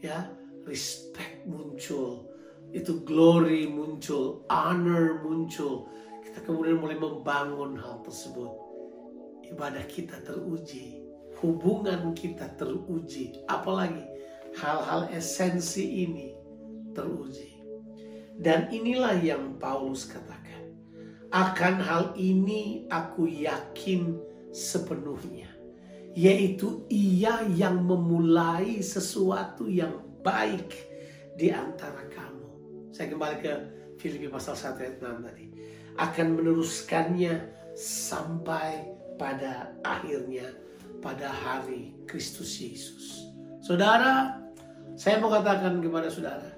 ya, 0.00 0.30
respect 0.64 1.44
muncul, 1.44 2.24
itu 2.72 3.02
glory 3.04 3.68
muncul, 3.68 4.46
honor 4.48 5.20
muncul. 5.20 5.90
Kita 6.24 6.40
kemudian 6.46 6.80
mulai 6.80 6.96
membangun 6.96 7.76
hal 7.76 8.00
tersebut. 8.00 8.61
Ibadah 9.52 9.84
kita 9.84 10.24
teruji 10.24 11.02
hubungan 11.42 12.14
kita 12.14 12.54
teruji. 12.54 13.42
Apalagi 13.50 14.06
hal-hal 14.56 15.10
esensi 15.10 16.06
ini 16.06 16.32
teruji. 16.94 17.58
Dan 18.38 18.70
inilah 18.70 19.18
yang 19.20 19.58
Paulus 19.58 20.08
katakan. 20.08 20.72
Akan 21.34 21.82
hal 21.82 22.14
ini 22.16 22.86
aku 22.88 23.26
yakin 23.28 24.16
sepenuhnya. 24.54 25.50
Yaitu 26.12 26.86
ia 26.88 27.42
yang 27.56 27.82
memulai 27.82 28.80
sesuatu 28.84 29.66
yang 29.66 30.00
baik 30.22 30.76
di 31.40 31.48
antara 31.50 32.04
kamu. 32.12 32.48
Saya 32.92 33.08
kembali 33.08 33.36
ke 33.40 33.52
Filipi 33.96 34.28
pasal 34.28 34.52
1 34.52 34.76
ayat 34.76 34.96
6 35.00 35.24
tadi. 35.24 35.46
Akan 35.96 36.36
meneruskannya 36.36 37.48
sampai 37.72 39.01
pada 39.16 39.72
akhirnya 39.82 40.50
pada 41.02 41.26
hari 41.28 41.92
Kristus 42.06 42.56
Yesus. 42.62 43.26
Saudara, 43.58 44.38
saya 44.94 45.18
mau 45.18 45.34
katakan 45.34 45.82
kepada 45.82 46.06
saudara, 46.08 46.50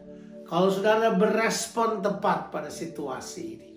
kalau 0.44 0.68
saudara 0.68 1.16
berespon 1.16 2.04
tepat 2.04 2.52
pada 2.52 2.68
situasi 2.68 3.44
ini, 3.56 3.70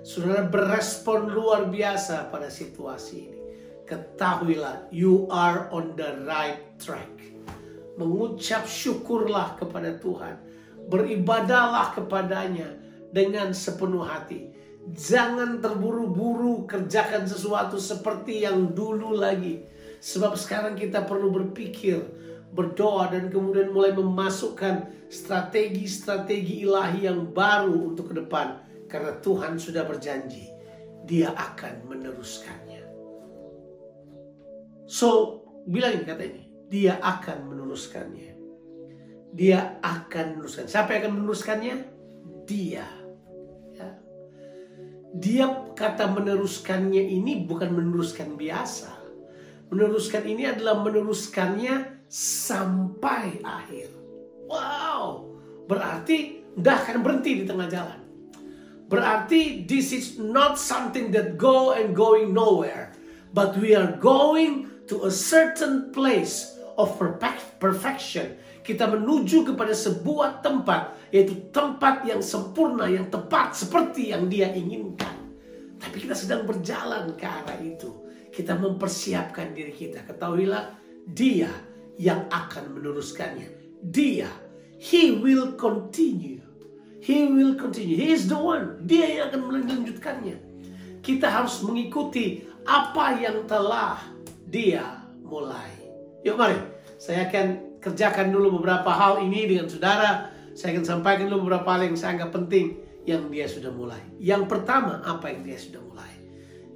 saudara 0.00 0.48
berespon 0.48 1.28
luar 1.28 1.68
biasa 1.68 2.32
pada 2.32 2.48
situasi 2.48 3.16
ini, 3.28 3.40
ketahuilah 3.84 4.88
you 4.88 5.28
are 5.28 5.68
on 5.68 5.92
the 5.98 6.24
right 6.24 6.64
track. 6.80 7.12
Mengucap 8.00 8.64
syukurlah 8.66 9.60
kepada 9.60 10.00
Tuhan, 10.00 10.40
beribadahlah 10.88 11.94
kepadanya 11.94 12.80
dengan 13.14 13.54
sepenuh 13.54 14.02
hati. 14.02 14.53
Jangan 14.92 15.64
terburu-buru 15.64 16.68
kerjakan 16.68 17.24
sesuatu 17.24 17.80
seperti 17.80 18.44
yang 18.44 18.76
dulu 18.76 19.16
lagi 19.16 19.64
Sebab 20.04 20.36
sekarang 20.36 20.76
kita 20.76 21.08
perlu 21.08 21.32
berpikir, 21.32 21.96
berdoa 22.52 23.08
dan 23.08 23.32
kemudian 23.32 23.72
mulai 23.72 23.96
memasukkan 23.96 25.08
strategi-strategi 25.08 26.68
ilahi 26.68 27.08
yang 27.08 27.32
baru 27.32 27.88
untuk 27.88 28.12
ke 28.12 28.20
depan. 28.20 28.60
Karena 28.84 29.16
Tuhan 29.24 29.56
sudah 29.56 29.88
berjanji, 29.88 30.52
dia 31.08 31.32
akan 31.32 31.88
meneruskannya. 31.88 32.84
So, 34.84 35.40
bilangin 35.64 36.04
kata 36.04 36.20
ini, 36.20 36.52
dia 36.68 37.00
akan 37.00 37.48
meneruskannya. 37.48 38.36
Dia 39.32 39.80
akan 39.80 40.36
meneruskan. 40.36 40.68
Siapa 40.68 41.00
yang 41.00 41.08
akan 41.08 41.14
meneruskannya? 41.16 41.76
Dia. 42.44 42.84
Dia 45.14 45.46
kata 45.78 46.10
meneruskannya 46.10 46.98
ini 46.98 47.46
bukan 47.46 47.70
meneruskan 47.70 48.34
biasa. 48.34 48.90
Meneruskan 49.70 50.26
ini 50.26 50.50
adalah 50.50 50.82
meneruskannya 50.82 52.06
sampai 52.10 53.38
akhir. 53.46 53.94
Wow, 54.50 55.34
berarti 55.70 56.42
tidak 56.58 56.76
akan 56.86 56.96
berhenti 57.06 57.30
di 57.42 57.44
tengah 57.46 57.70
jalan. 57.70 58.00
Berarti 58.90 59.64
this 59.64 59.90
is 59.94 60.18
not 60.20 60.60
something 60.60 61.10
that 61.14 61.40
go 61.40 61.72
and 61.72 61.96
going 61.96 62.34
nowhere. 62.34 62.92
But 63.34 63.58
we 63.58 63.74
are 63.74 63.98
going 63.98 64.70
to 64.86 65.10
a 65.10 65.12
certain 65.14 65.90
place 65.90 66.54
of 66.78 66.94
perfection. 67.58 68.38
Kita 68.64 68.88
menuju 68.88 69.44
kepada 69.52 69.76
sebuah 69.76 70.40
tempat, 70.40 71.12
yaitu 71.12 71.52
tempat 71.52 72.08
yang 72.08 72.24
sempurna, 72.24 72.88
yang 72.88 73.12
tepat 73.12 73.52
seperti 73.52 74.08
yang 74.16 74.24
dia 74.32 74.48
inginkan. 74.56 75.12
Tapi 75.76 76.00
kita 76.00 76.16
sedang 76.16 76.48
berjalan 76.48 77.12
ke 77.12 77.28
arah 77.28 77.60
itu. 77.60 77.92
Kita 78.32 78.56
mempersiapkan 78.56 79.52
diri 79.52 79.68
kita. 79.68 80.08
Ketahuilah, 80.08 80.80
dia 81.04 81.52
yang 82.00 82.24
akan 82.32 82.80
meneruskannya. 82.80 83.52
Dia, 83.84 84.32
he 84.80 85.12
will 85.20 85.60
continue. 85.60 86.40
He 87.04 87.28
will 87.28 87.60
continue. 87.60 88.00
He 88.00 88.16
is 88.16 88.32
the 88.32 88.40
one. 88.40 88.88
Dia 88.88 89.04
yang 89.04 89.24
akan 89.28 89.40
melanjutkannya. 89.44 90.40
Kita 91.04 91.28
harus 91.28 91.60
mengikuti 91.60 92.48
apa 92.64 93.20
yang 93.20 93.44
telah 93.44 94.00
dia 94.48 95.04
mulai. 95.20 95.68
Yuk 96.24 96.40
mari, 96.40 96.56
saya 96.96 97.28
akan 97.28 97.73
kerjakan 97.84 98.32
dulu 98.32 98.56
beberapa 98.58 98.88
hal 98.88 99.20
ini 99.20 99.44
dengan 99.44 99.68
saudara. 99.68 100.32
Saya 100.56 100.80
akan 100.80 100.86
sampaikan 100.88 101.28
dulu 101.28 101.46
beberapa 101.52 101.76
hal 101.76 101.92
yang 101.92 101.96
saya 102.00 102.16
anggap 102.16 102.32
penting 102.32 102.80
yang 103.04 103.28
dia 103.28 103.44
sudah 103.44 103.68
mulai. 103.68 104.00
Yang 104.16 104.48
pertama, 104.48 105.04
apa 105.04 105.28
yang 105.28 105.44
dia 105.44 105.60
sudah 105.60 105.84
mulai? 105.84 106.12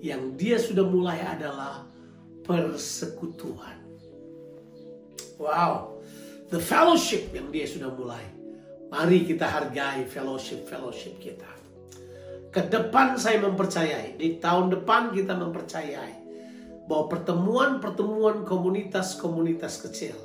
Yang 0.04 0.22
dia 0.36 0.56
sudah 0.60 0.84
mulai 0.84 1.18
adalah 1.24 1.88
persekutuan. 2.44 3.80
Wow, 5.40 6.02
the 6.52 6.60
fellowship 6.60 7.32
yang 7.32 7.48
dia 7.48 7.64
sudah 7.64 7.88
mulai. 7.88 8.22
Mari 8.88 9.24
kita 9.24 9.48
hargai 9.48 10.04
fellowship-fellowship 10.08 11.20
kita. 11.20 11.48
Ke 12.48 12.64
depan 12.64 13.20
saya 13.20 13.38
mempercayai, 13.44 14.16
di 14.16 14.40
tahun 14.40 14.72
depan 14.72 15.12
kita 15.12 15.36
mempercayai 15.36 16.16
bahwa 16.88 17.12
pertemuan-pertemuan 17.12 18.48
komunitas-komunitas 18.48 19.84
kecil, 19.84 20.16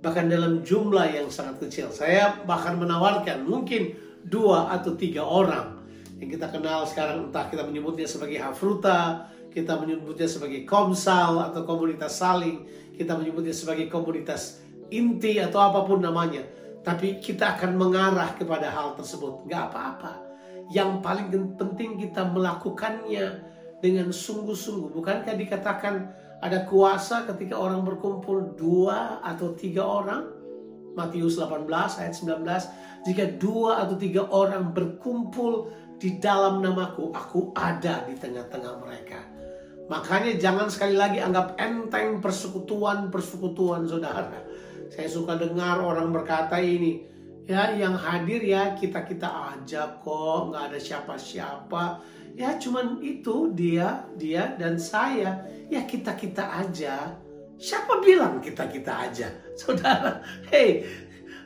bahkan 0.00 0.26
dalam 0.28 0.64
jumlah 0.64 1.12
yang 1.12 1.28
sangat 1.28 1.60
kecil, 1.62 1.92
saya 1.92 2.40
bahkan 2.44 2.76
menawarkan 2.76 3.44
mungkin 3.44 3.96
dua 4.24 4.72
atau 4.72 4.96
tiga 4.96 5.24
orang 5.24 5.80
yang 6.20 6.28
kita 6.28 6.52
kenal 6.52 6.84
sekarang 6.84 7.28
entah 7.28 7.48
kita 7.48 7.64
menyebutnya 7.64 8.04
sebagai 8.04 8.36
Hafruta, 8.40 9.32
kita 9.48 9.80
menyebutnya 9.80 10.28
sebagai 10.28 10.68
Komsal 10.68 11.40
atau 11.40 11.64
komunitas 11.64 12.20
saling, 12.20 12.68
kita 12.92 13.16
menyebutnya 13.16 13.56
sebagai 13.56 13.88
komunitas 13.88 14.60
inti 14.92 15.40
atau 15.40 15.64
apa 15.64 15.88
pun 15.88 16.04
namanya 16.04 16.44
tapi 16.80 17.20
kita 17.20 17.56
akan 17.56 17.76
mengarah 17.76 18.32
kepada 18.36 18.72
hal 18.72 18.96
tersebut. 18.96 19.44
Gak 19.48 19.72
apa-apa. 19.72 20.16
Yang 20.72 20.90
paling 21.04 21.28
penting 21.58 22.00
kita 22.00 22.24
melakukannya 22.24 23.44
dengan 23.84 24.08
sungguh-sungguh. 24.08 24.92
Bukankah 24.94 25.34
dikatakan 25.36 25.94
ada 26.40 26.64
kuasa 26.64 27.28
ketika 27.28 27.56
orang 27.56 27.84
berkumpul 27.84 28.56
dua 28.56 29.20
atau 29.24 29.52
tiga 29.52 29.84
orang? 29.84 30.24
Matius 30.96 31.38
18 31.38 31.68
ayat 31.70 32.14
19. 32.16 33.06
Jika 33.06 33.24
dua 33.38 33.86
atau 33.86 33.94
tiga 33.94 34.26
orang 34.28 34.74
berkumpul 34.74 35.70
di 36.00 36.18
dalam 36.18 36.64
namaku, 36.64 37.14
aku 37.14 37.54
ada 37.54 38.04
di 38.08 38.18
tengah-tengah 38.18 38.74
mereka. 38.82 39.20
Makanya 39.86 40.34
jangan 40.40 40.66
sekali 40.66 40.98
lagi 40.98 41.22
anggap 41.22 41.54
enteng 41.58 42.18
persekutuan-persekutuan 42.18 43.86
saudara 43.86 44.42
saya 44.90 45.06
suka 45.06 45.38
dengar 45.38 45.78
orang 45.78 46.10
berkata 46.10 46.58
ini, 46.58 47.06
ya 47.50 47.74
yang 47.74 47.98
hadir 47.98 48.38
ya 48.38 48.78
kita-kita 48.78 49.26
aja 49.26 49.98
kok, 49.98 50.54
nggak 50.54 50.70
ada 50.70 50.78
siapa-siapa. 50.78 51.98
Ya 52.38 52.54
cuman 52.54 53.02
itu 53.02 53.50
dia, 53.50 54.06
dia 54.14 54.54
dan 54.54 54.78
saya. 54.78 55.42
Ya 55.66 55.82
kita-kita 55.82 56.46
aja. 56.46 57.18
Siapa 57.58 57.98
bilang 57.98 58.38
kita-kita 58.38 59.10
aja? 59.10 59.34
Saudara, 59.60 60.22
hey, 60.54 60.86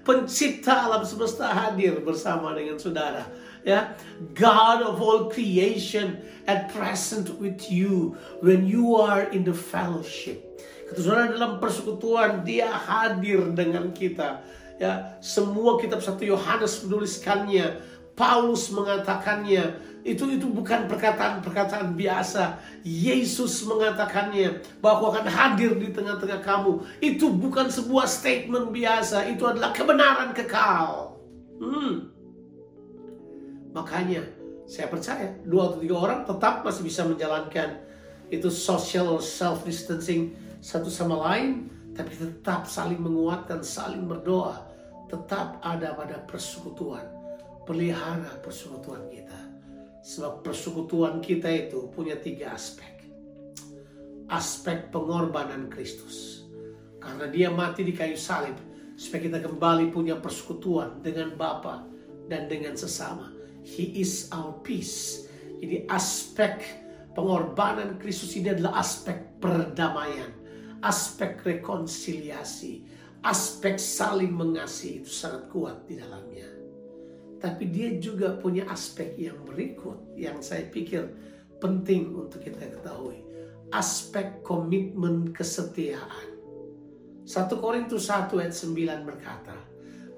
pencipta 0.05 0.85
alam 0.85 1.03
semesta 1.09 1.49
hadir 1.49 2.05
bersama 2.05 2.53
dengan 2.53 2.77
saudara. 2.77 3.25
Ya, 3.64 3.97
God 4.37 4.85
of 4.85 5.01
all 5.01 5.33
creation 5.33 6.21
at 6.45 6.69
present 6.69 7.40
with 7.40 7.73
you 7.73 8.12
when 8.45 8.69
you 8.69 8.93
are 8.93 9.25
in 9.33 9.40
the 9.40 9.57
fellowship 9.57 10.45
Saudara 10.93 11.33
dalam 11.33 11.57
persekutuan 11.59 12.45
dia 12.45 12.69
hadir 12.69 13.51
dengan 13.57 13.90
kita. 13.90 14.45
Ya, 14.81 15.19
semua 15.23 15.79
kitab 15.79 16.03
satu 16.03 16.27
Yohanes 16.27 16.83
menuliskannya, 16.83 17.79
Paulus 18.19 18.71
mengatakannya. 18.75 19.95
Itu 20.05 20.29
itu 20.29 20.45
bukan 20.45 20.85
perkataan-perkataan 20.85 21.97
biasa. 21.97 22.61
Yesus 22.85 23.65
mengatakannya 23.65 24.61
bahwa 24.85 25.17
akan 25.17 25.27
hadir 25.31 25.81
di 25.81 25.89
tengah-tengah 25.95 26.45
kamu. 26.45 26.85
Itu 27.01 27.33
bukan 27.33 27.73
sebuah 27.73 28.05
statement 28.05 28.69
biasa, 28.75 29.31
itu 29.33 29.49
adalah 29.49 29.73
kebenaran 29.73 30.37
kekal. 30.37 31.17
Hmm. 31.57 32.13
Makanya 33.73 34.23
saya 34.65 34.89
percaya 34.93 35.35
dua 35.45 35.73
atau 35.73 35.79
tiga 35.81 35.97
orang 35.97 36.21
tetap 36.25 36.65
masih 36.65 36.83
bisa 36.85 37.05
menjalankan 37.05 37.85
itu 38.33 38.49
social 38.49 39.21
self 39.21 39.65
distancing 39.69 40.33
satu 40.65 40.89
sama 40.89 41.21
lain, 41.29 41.69
tapi 41.95 42.13
tetap 42.19 42.67
saling 42.67 42.99
menguatkan, 42.99 43.63
saling 43.63 44.11
berdoa, 44.11 44.67
tetap 45.07 45.63
ada 45.63 45.95
pada 45.95 46.19
persekutuan. 46.27 47.07
Pelihara 47.65 48.43
persekutuan 48.45 49.09
kita. 49.09 49.41
Sebab 50.05 50.45
persekutuan 50.45 51.23
kita 51.25 51.49
itu 51.49 51.89
punya 51.95 52.19
tiga 52.21 52.53
aspek. 52.53 53.09
Aspek 54.29 54.93
pengorbanan 54.93 55.73
Kristus. 55.73 56.45
Karena 57.01 57.31
dia 57.31 57.49
mati 57.49 57.87
di 57.87 57.95
kayu 57.95 58.19
salib, 58.19 58.59
supaya 58.99 59.31
kita 59.31 59.39
kembali 59.41 59.95
punya 59.95 60.19
persekutuan 60.21 61.01
dengan 61.01 61.33
Bapa 61.39 61.87
dan 62.29 62.51
dengan 62.51 62.77
sesama. 62.77 63.33
He 63.65 63.97
is 63.97 64.29
our 64.29 64.61
peace. 64.61 65.25
Jadi 65.63 65.89
aspek 65.89 66.61
pengorbanan 67.17 67.97
Kristus 67.97 68.37
ini 68.37 68.53
adalah 68.53 68.85
aspek 68.85 69.41
perdamaian 69.41 70.44
aspek 70.85 71.40
rekonsiliasi, 71.40 72.85
aspek 73.25 73.81
saling 73.81 74.37
mengasihi 74.37 75.01
itu 75.01 75.09
sangat 75.09 75.49
kuat 75.49 75.88
di 75.88 75.97
dalamnya. 75.97 76.44
Tapi 77.40 77.64
dia 77.73 77.97
juga 77.97 78.37
punya 78.37 78.68
aspek 78.68 79.16
yang 79.16 79.40
berikut 79.49 80.16
yang 80.16 80.44
saya 80.44 80.68
pikir 80.68 81.09
penting 81.61 82.12
untuk 82.12 82.44
kita 82.44 82.68
ketahui. 82.68 83.25
Aspek 83.73 84.44
komitmen 84.44 85.33
kesetiaan. 85.33 86.37
1 87.25 87.49
Korintus 87.57 88.12
1 88.12 88.29
ayat 88.37 88.53
9 88.53 89.09
berkata, 89.09 89.57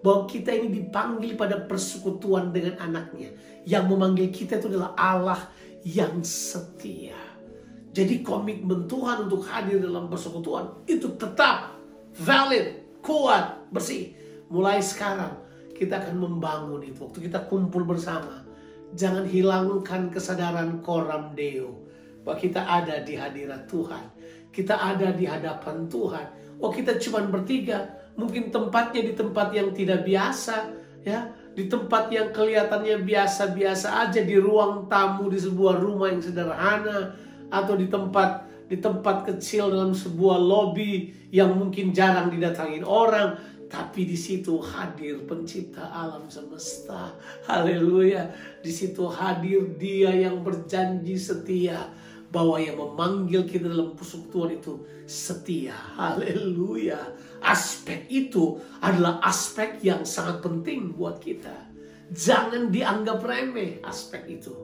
bahwa 0.03 0.27
kita 0.31 0.55
ini 0.55 0.83
dipanggil 0.83 1.35
pada 1.35 1.67
persekutuan 1.67 2.55
dengan 2.55 2.79
anaknya. 2.79 3.35
Yang 3.67 3.85
memanggil 3.91 4.29
kita 4.31 4.63
itu 4.63 4.71
adalah 4.71 4.95
Allah 4.95 5.51
yang 5.83 6.23
setia. 6.23 7.36
Jadi 7.97 8.21
komitmen 8.21 8.85
Tuhan 8.85 9.25
untuk 9.25 9.49
hadir 9.49 9.81
dalam 9.81 10.13
persekutuan 10.13 10.85
itu 10.85 11.17
tetap 11.17 11.73
valid, 12.13 13.01
kuat, 13.01 13.73
bersih. 13.73 14.13
Mulai 14.53 14.85
sekarang 14.85 15.33
kita 15.73 16.05
akan 16.05 16.21
membangun 16.21 16.85
itu. 16.85 17.09
Waktu 17.09 17.25
kita 17.25 17.49
kumpul 17.49 17.89
bersama, 17.89 18.45
jangan 18.93 19.25
hilangkan 19.25 20.13
kesadaran 20.13 20.85
koram 20.85 21.33
deo. 21.33 21.89
Bahwa 22.21 22.37
kita 22.37 22.69
ada 22.69 23.01
di 23.01 23.17
hadirat 23.17 23.65
Tuhan. 23.65 24.13
Kita 24.53 24.77
ada 24.77 25.17
di 25.17 25.25
hadapan 25.25 25.89
Tuhan. 25.89 26.27
Oh 26.61 26.69
kita 26.69 27.01
cuma 27.01 27.25
bertiga. 27.25 27.97
Mungkin 28.21 28.53
tempatnya 28.53 29.09
di 29.09 29.13
tempat 29.17 29.57
yang 29.57 29.73
tidak 29.73 30.05
biasa. 30.05 30.69
ya 31.01 31.33
Di 31.57 31.65
tempat 31.65 32.13
yang 32.13 32.29
kelihatannya 32.29 33.01
biasa-biasa 33.09 34.05
aja. 34.05 34.21
Di 34.21 34.37
ruang 34.37 34.85
tamu 34.85 35.33
di 35.33 35.41
sebuah 35.41 35.81
rumah 35.81 36.13
yang 36.13 36.21
sederhana 36.21 37.25
atau 37.51 37.75
di 37.79 37.87
tempat 37.87 38.47
di 38.67 38.83
tempat 38.83 39.23
kecil 39.31 39.71
dalam 39.71 39.95
sebuah 39.95 40.43
lobby 40.43 41.15
yang 41.31 41.55
mungkin 41.55 41.95
jarang 41.95 42.35
didatangin 42.35 42.83
orang, 42.83 43.39
tapi 43.71 44.07
di 44.07 44.19
situ 44.19 44.59
hadir 44.59 45.23
pencipta 45.27 45.87
alam 45.91 46.27
semesta. 46.27 47.15
Haleluya. 47.47 48.31
Di 48.63 48.71
situ 48.71 49.07
hadir 49.07 49.79
dia 49.79 50.11
yang 50.11 50.43
berjanji 50.43 51.15
setia 51.15 51.91
bahwa 52.31 52.59
yang 52.59 52.79
memanggil 52.79 53.47
kita 53.47 53.71
dalam 53.71 53.95
persekutuan 53.95 54.59
itu 54.59 54.83
setia. 55.07 55.75
Haleluya. 55.95 56.99
Aspek 57.43 58.11
itu 58.11 58.59
adalah 58.83 59.23
aspek 59.23 59.79
yang 59.83 60.03
sangat 60.03 60.43
penting 60.43 60.91
buat 60.95 61.23
kita. 61.23 61.55
Jangan 62.11 62.71
dianggap 62.71 63.23
remeh 63.23 63.83
aspek 63.83 64.27
itu. 64.31 64.55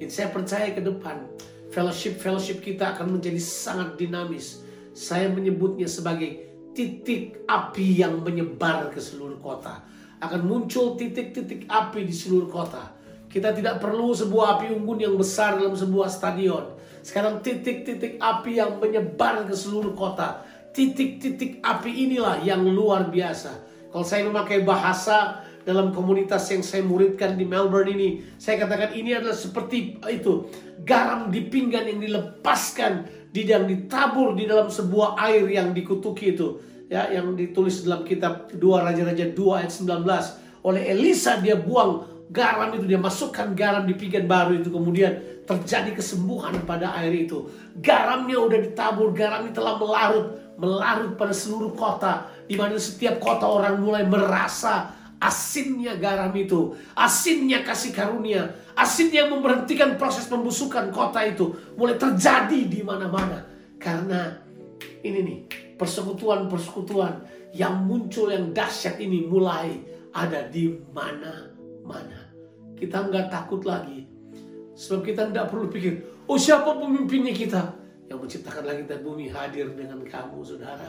Jadi 0.00 0.12
saya 0.12 0.28
percaya 0.32 0.72
ke 0.72 0.80
depan 0.80 1.28
fellowship-fellowship 1.70 2.62
kita 2.62 2.94
akan 2.94 3.18
menjadi 3.18 3.38
sangat 3.38 3.96
dinamis. 3.96 4.62
Saya 4.90 5.30
menyebutnya 5.30 5.86
sebagai 5.86 6.50
titik 6.74 7.46
api 7.46 8.02
yang 8.02 8.22
menyebar 8.22 8.90
ke 8.90 8.98
seluruh 8.98 9.38
kota. 9.38 9.82
Akan 10.20 10.44
muncul 10.44 10.98
titik-titik 10.98 11.64
api 11.70 12.04
di 12.04 12.14
seluruh 12.14 12.50
kota. 12.50 12.92
Kita 13.30 13.54
tidak 13.54 13.78
perlu 13.78 14.10
sebuah 14.10 14.58
api 14.58 14.74
unggun 14.74 14.98
yang 14.98 15.14
besar 15.14 15.56
dalam 15.56 15.78
sebuah 15.78 16.10
stadion. 16.10 16.74
Sekarang 17.00 17.40
titik-titik 17.40 18.18
api 18.18 18.58
yang 18.58 18.76
menyebar 18.82 19.46
ke 19.46 19.54
seluruh 19.54 19.94
kota. 19.94 20.42
Titik-titik 20.74 21.62
api 21.62 22.10
inilah 22.10 22.42
yang 22.42 22.66
luar 22.66 23.08
biasa. 23.08 23.70
Kalau 23.90 24.06
saya 24.06 24.26
memakai 24.26 24.62
bahasa 24.62 25.42
dalam 25.64 25.92
komunitas 25.92 26.48
yang 26.48 26.64
saya 26.64 26.80
muridkan 26.80 27.36
di 27.36 27.44
Melbourne 27.44 27.92
ini, 27.92 28.08
saya 28.40 28.64
katakan 28.64 28.96
ini 28.96 29.16
adalah 29.16 29.36
seperti 29.36 30.00
itu 30.08 30.48
garam 30.84 31.28
di 31.28 31.44
pinggan 31.46 31.84
yang 31.84 32.00
dilepaskan 32.00 33.06
di 33.30 33.46
yang 33.46 33.68
ditabur 33.68 34.34
di 34.34 34.48
dalam 34.48 34.72
sebuah 34.72 35.20
air 35.20 35.46
yang 35.46 35.70
dikutuki 35.70 36.34
itu 36.34 36.58
ya 36.90 37.06
yang 37.14 37.38
ditulis 37.38 37.86
dalam 37.86 38.02
kitab 38.02 38.50
2 38.50 38.58
Raja-Raja 38.58 39.30
2 39.30 39.58
ayat 39.62 39.70
19 39.70 40.66
oleh 40.66 40.82
Elisa 40.90 41.38
dia 41.38 41.54
buang 41.54 42.10
garam 42.34 42.74
itu 42.74 42.86
dia 42.90 42.98
masukkan 42.98 43.54
garam 43.54 43.86
di 43.86 43.94
pinggan 43.94 44.26
baru 44.26 44.58
itu 44.58 44.70
kemudian 44.70 45.18
terjadi 45.46 45.98
kesembuhan 45.98 46.62
pada 46.62 46.94
air 47.02 47.26
itu. 47.26 47.50
Garamnya 47.82 48.38
udah 48.38 48.58
ditabur 48.62 49.10
garamnya 49.10 49.50
telah 49.50 49.82
melarut 49.82 50.26
melarut 50.60 51.16
pada 51.16 51.32
seluruh 51.32 51.72
kota 51.72 52.28
di 52.44 52.54
mana 52.54 52.76
setiap 52.76 53.18
kota 53.18 53.48
orang 53.48 53.80
mulai 53.80 54.04
merasa 54.04 54.92
asinnya 55.20 56.00
garam 56.00 56.32
itu, 56.32 56.74
asinnya 56.96 57.60
kasih 57.60 57.92
karunia, 57.92 58.56
asin 58.72 59.12
yang 59.12 59.28
memberhentikan 59.28 60.00
proses 60.00 60.24
pembusukan 60.24 60.88
kota 60.88 61.20
itu 61.28 61.52
mulai 61.76 62.00
terjadi 62.00 62.60
di 62.64 62.80
mana-mana. 62.80 63.44
Karena 63.76 64.40
ini 65.04 65.18
nih, 65.20 65.38
persekutuan-persekutuan 65.76 67.28
yang 67.52 67.84
muncul 67.84 68.32
yang 68.32 68.56
dahsyat 68.56 68.96
ini 68.96 69.28
mulai 69.28 69.84
ada 70.16 70.48
di 70.48 70.72
mana-mana. 70.90 72.32
Kita 72.80 73.04
nggak 73.04 73.28
takut 73.28 73.62
lagi. 73.68 74.08
Sebab 74.72 75.04
kita 75.04 75.28
nggak 75.28 75.52
perlu 75.52 75.68
pikir, 75.68 76.24
oh 76.24 76.40
siapa 76.40 76.72
pemimpinnya 76.72 77.36
kita? 77.36 77.76
Yang 78.08 78.18
menciptakan 78.24 78.64
langit 78.64 78.86
dan 78.88 79.04
bumi 79.04 79.28
hadir 79.28 79.68
dengan 79.76 80.00
kamu, 80.00 80.40
saudara. 80.40 80.88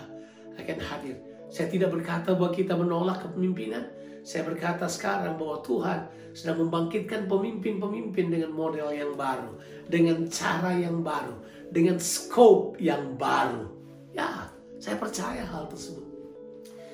Akan 0.56 0.80
hadir. 0.80 1.20
Saya 1.52 1.67
tidak 1.67 1.91
berkata 1.91 2.32
bahwa 2.32 2.56
kita 2.56 2.80
menolak 2.80 3.28
kepemimpinan 3.28 3.91
saya 4.21 4.45
berkata 4.45 4.86
sekarang 4.86 5.38
bahwa 5.38 5.62
Tuhan 5.65 5.99
sedang 6.31 6.67
membangkitkan 6.67 7.27
pemimpin-pemimpin 7.27 8.31
dengan 8.31 8.51
model 8.53 8.93
yang 8.93 9.17
baru, 9.17 9.57
dengan 9.89 10.29
cara 10.31 10.71
yang 10.77 11.03
baru, 11.03 11.36
dengan 11.73 11.97
scope 11.99 12.79
yang 12.79 13.19
baru. 13.19 13.67
Ya, 14.15 14.47
saya 14.79 14.95
percaya 14.95 15.43
hal 15.43 15.67
tersebut. 15.67 16.05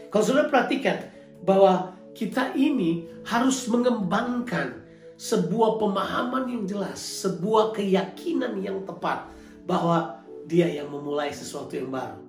Kalau 0.10 0.24
sudah 0.24 0.48
perhatikan 0.50 1.12
bahwa 1.44 1.94
kita 2.18 2.56
ini 2.58 3.06
harus 3.28 3.70
mengembangkan 3.70 4.88
sebuah 5.18 5.82
pemahaman 5.82 6.50
yang 6.50 6.64
jelas, 6.66 7.02
sebuah 7.02 7.74
keyakinan 7.74 8.62
yang 8.62 8.86
tepat 8.86 9.30
bahwa 9.66 10.22
dia 10.48 10.70
yang 10.70 10.90
memulai 10.90 11.34
sesuatu 11.34 11.76
yang 11.76 11.92
baru. 11.92 12.22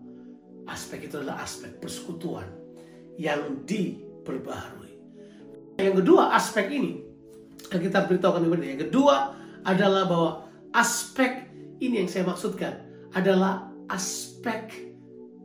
Aspek 0.68 1.08
itu 1.08 1.20
adalah 1.22 1.40
aspek 1.44 1.80
persekutuan 1.80 2.48
yang 3.16 3.64
diperbaharui. 3.64 4.88
Yang 5.78 6.02
kedua 6.02 6.34
aspek 6.34 6.66
ini 6.74 7.06
yang 7.70 7.82
kita 7.86 8.10
beritahukan 8.10 8.42
kepada 8.50 8.66
Yang 8.66 8.82
kedua 8.90 9.16
adalah 9.62 10.02
bahwa 10.10 10.30
aspek 10.74 11.46
ini 11.78 12.02
yang 12.02 12.10
saya 12.10 12.26
maksudkan 12.26 12.82
adalah 13.14 13.70
aspek 13.86 14.74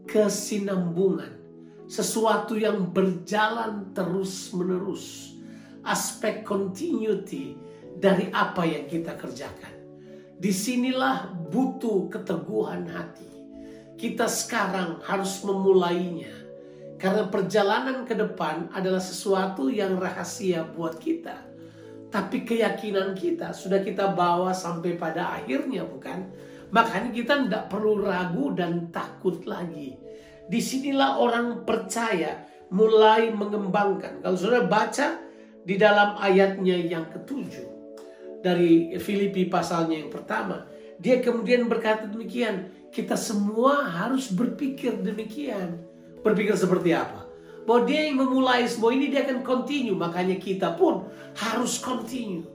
kesinambungan. 0.09 1.39
Sesuatu 1.85 2.57
yang 2.57 2.89
berjalan 2.89 3.93
terus 3.93 4.49
menerus. 4.57 5.37
Aspek 5.85 6.41
continuity 6.41 7.53
dari 7.99 8.31
apa 8.33 8.65
yang 8.65 8.89
kita 8.89 9.13
kerjakan. 9.13 9.73
Di 10.41 10.49
sinilah 10.49 11.29
butuh 11.53 12.09
keteguhan 12.09 12.89
hati. 12.89 13.29
Kita 13.93 14.25
sekarang 14.25 15.05
harus 15.05 15.43
memulainya 15.45 16.42
karena 17.03 17.27
perjalanan 17.27 18.07
ke 18.07 18.15
depan 18.15 18.71
adalah 18.71 19.03
sesuatu 19.03 19.67
yang 19.67 19.99
rahasia 19.99 20.63
buat 20.63 21.03
kita. 21.03 21.35
Tapi 22.07 22.47
keyakinan 22.47 23.11
kita 23.11 23.51
sudah 23.51 23.83
kita 23.83 24.15
bawa 24.15 24.55
sampai 24.55 24.95
pada 24.95 25.35
akhirnya 25.35 25.83
bukan? 25.83 26.31
Makanya 26.71 27.11
kita 27.11 27.43
tidak 27.43 27.67
perlu 27.67 28.07
ragu 28.07 28.55
dan 28.55 28.87
takut 28.87 29.43
lagi. 29.43 29.99
Di 30.47 30.63
sinilah 30.63 31.19
orang 31.19 31.67
percaya 31.67 32.47
mulai 32.71 33.35
mengembangkan. 33.35 34.23
Kalau 34.23 34.39
sudah 34.39 34.63
baca 34.63 35.19
di 35.59 35.75
dalam 35.75 36.15
ayatnya 36.15 36.87
yang 36.87 37.11
ketujuh 37.11 37.67
dari 38.39 38.95
Filipi 38.95 39.51
pasalnya 39.51 39.99
yang 39.99 40.07
pertama, 40.07 40.71
dia 41.03 41.19
kemudian 41.19 41.67
berkata 41.67 42.07
demikian, 42.07 42.71
kita 42.95 43.19
semua 43.19 43.91
harus 43.91 44.31
berpikir 44.31 45.03
demikian. 45.03 45.91
Berpikir 46.23 46.55
seperti 46.55 46.95
apa? 46.95 47.27
Bahwa 47.67 47.83
dia 47.83 48.07
yang 48.07 48.23
memulai 48.23 48.63
semua 48.63 48.95
ini 48.95 49.11
dia 49.11 49.27
akan 49.27 49.43
continue. 49.43 49.95
Makanya 49.95 50.39
kita 50.39 50.79
pun 50.79 51.11
harus 51.35 51.83
continue. 51.83 52.47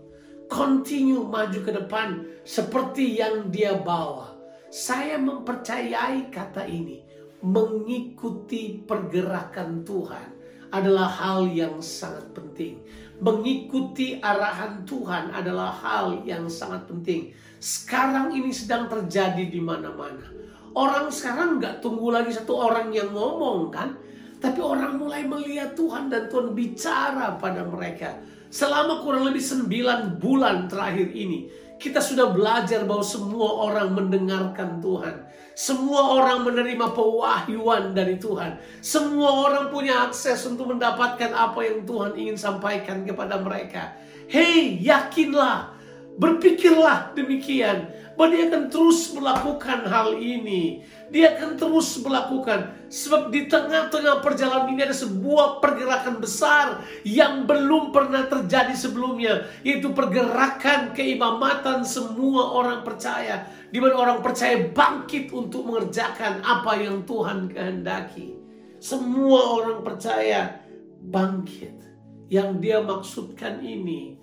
Continue 0.49 1.29
maju 1.29 1.59
ke 1.61 1.73
depan 1.77 2.25
seperti 2.49 3.21
yang 3.21 3.53
dia 3.53 3.77
bawa. 3.77 4.33
Saya 4.73 5.21
mempercayai 5.21 6.33
kata 6.33 6.65
ini. 6.65 7.05
Mengikuti 7.45 8.83
pergerakan 8.83 9.85
Tuhan 9.85 10.29
adalah 10.73 11.07
hal 11.07 11.47
yang 11.53 11.79
sangat 11.85 12.33
penting. 12.33 12.83
Mengikuti 13.21 14.19
arahan 14.19 14.83
Tuhan 14.89 15.31
adalah 15.31 15.71
hal 15.71 16.25
yang 16.25 16.49
sangat 16.49 16.89
penting. 16.89 17.37
Sekarang 17.61 18.33
ini 18.35 18.51
sedang 18.51 18.91
terjadi 18.91 19.45
di 19.45 19.61
mana-mana 19.61 20.39
Orang 20.79 21.11
sekarang 21.11 21.59
nggak 21.59 21.83
tunggu 21.83 22.15
lagi 22.15 22.31
satu 22.31 22.55
orang 22.55 22.95
yang 22.95 23.11
ngomong 23.11 23.75
kan. 23.75 23.99
Tapi 24.39 24.63
orang 24.63 24.95
mulai 24.95 25.27
melihat 25.27 25.75
Tuhan 25.75 26.07
dan 26.07 26.31
Tuhan 26.31 26.55
bicara 26.55 27.35
pada 27.35 27.67
mereka. 27.67 28.15
Selama 28.47 29.03
kurang 29.03 29.27
lebih 29.27 29.43
sembilan 29.43 30.23
bulan 30.23 30.71
terakhir 30.71 31.11
ini. 31.11 31.51
Kita 31.79 31.99
sudah 31.99 32.31
belajar 32.31 32.87
bahwa 32.87 33.03
semua 33.03 33.71
orang 33.71 33.91
mendengarkan 33.91 34.79
Tuhan. 34.79 35.27
Semua 35.59 36.15
orang 36.15 36.47
menerima 36.47 36.95
pewahyuan 36.95 37.91
dari 37.91 38.15
Tuhan. 38.15 38.63
Semua 38.79 39.51
orang 39.51 39.75
punya 39.75 40.07
akses 40.07 40.47
untuk 40.47 40.71
mendapatkan 40.71 41.35
apa 41.35 41.59
yang 41.67 41.83
Tuhan 41.83 42.15
ingin 42.15 42.39
sampaikan 42.39 43.03
kepada 43.03 43.43
mereka. 43.43 43.99
Hei, 44.31 44.79
yakinlah, 44.79 45.75
berpikirlah 46.19 47.15
demikian 47.19 47.91
bahwa 48.19 48.35
dia 48.35 48.51
akan 48.51 48.67
terus 48.67 49.15
melakukan 49.15 49.87
hal 49.87 50.19
ini. 50.19 50.83
Dia 51.07 51.39
akan 51.39 51.55
terus 51.55 52.03
melakukan. 52.03 52.91
Sebab 52.91 53.31
di 53.31 53.47
tengah-tengah 53.47 54.19
perjalanan 54.27 54.75
ini 54.75 54.83
ada 54.83 54.97
sebuah 54.99 55.63
pergerakan 55.63 56.19
besar 56.19 56.83
yang 57.07 57.47
belum 57.47 57.95
pernah 57.95 58.27
terjadi 58.27 58.75
sebelumnya. 58.75 59.47
Yaitu 59.63 59.95
pergerakan 59.95 60.99
keimamatan 60.99 61.87
semua 61.87 62.59
orang 62.59 62.83
percaya. 62.83 63.47
Di 63.71 63.79
mana 63.79 63.95
orang 63.95 64.19
percaya 64.19 64.67
bangkit 64.67 65.31
untuk 65.31 65.71
mengerjakan 65.71 66.43
apa 66.43 66.75
yang 66.75 67.07
Tuhan 67.07 67.55
kehendaki. 67.55 68.35
Semua 68.83 69.63
orang 69.63 69.87
percaya 69.87 70.59
bangkit. 71.07 71.87
Yang 72.35 72.51
dia 72.61 72.83
maksudkan 72.83 73.63
ini 73.63 74.19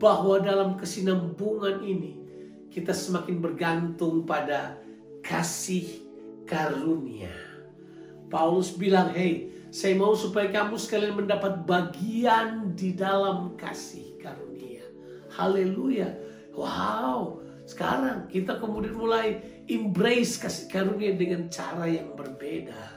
bahwa 0.00 0.42
dalam 0.42 0.74
kesinambungan 0.74 1.84
ini 1.86 2.17
kita 2.78 2.94
semakin 2.94 3.42
bergantung 3.42 4.22
pada 4.22 4.78
kasih 5.18 6.06
karunia. 6.46 7.34
Paulus 8.30 8.70
bilang, 8.70 9.10
"Hei, 9.10 9.50
saya 9.74 9.98
mau 9.98 10.14
supaya 10.14 10.46
kamu 10.46 10.78
sekalian 10.78 11.18
mendapat 11.18 11.66
bagian 11.66 12.78
di 12.78 12.94
dalam 12.94 13.58
kasih 13.58 14.14
karunia." 14.22 14.86
Haleluya. 15.34 16.14
Wow, 16.54 17.42
sekarang 17.66 18.30
kita 18.30 18.62
kemudian 18.62 18.94
mulai 18.94 19.42
embrace 19.66 20.38
kasih 20.38 20.70
karunia 20.70 21.18
dengan 21.18 21.50
cara 21.50 21.90
yang 21.90 22.14
berbeda. 22.14 22.94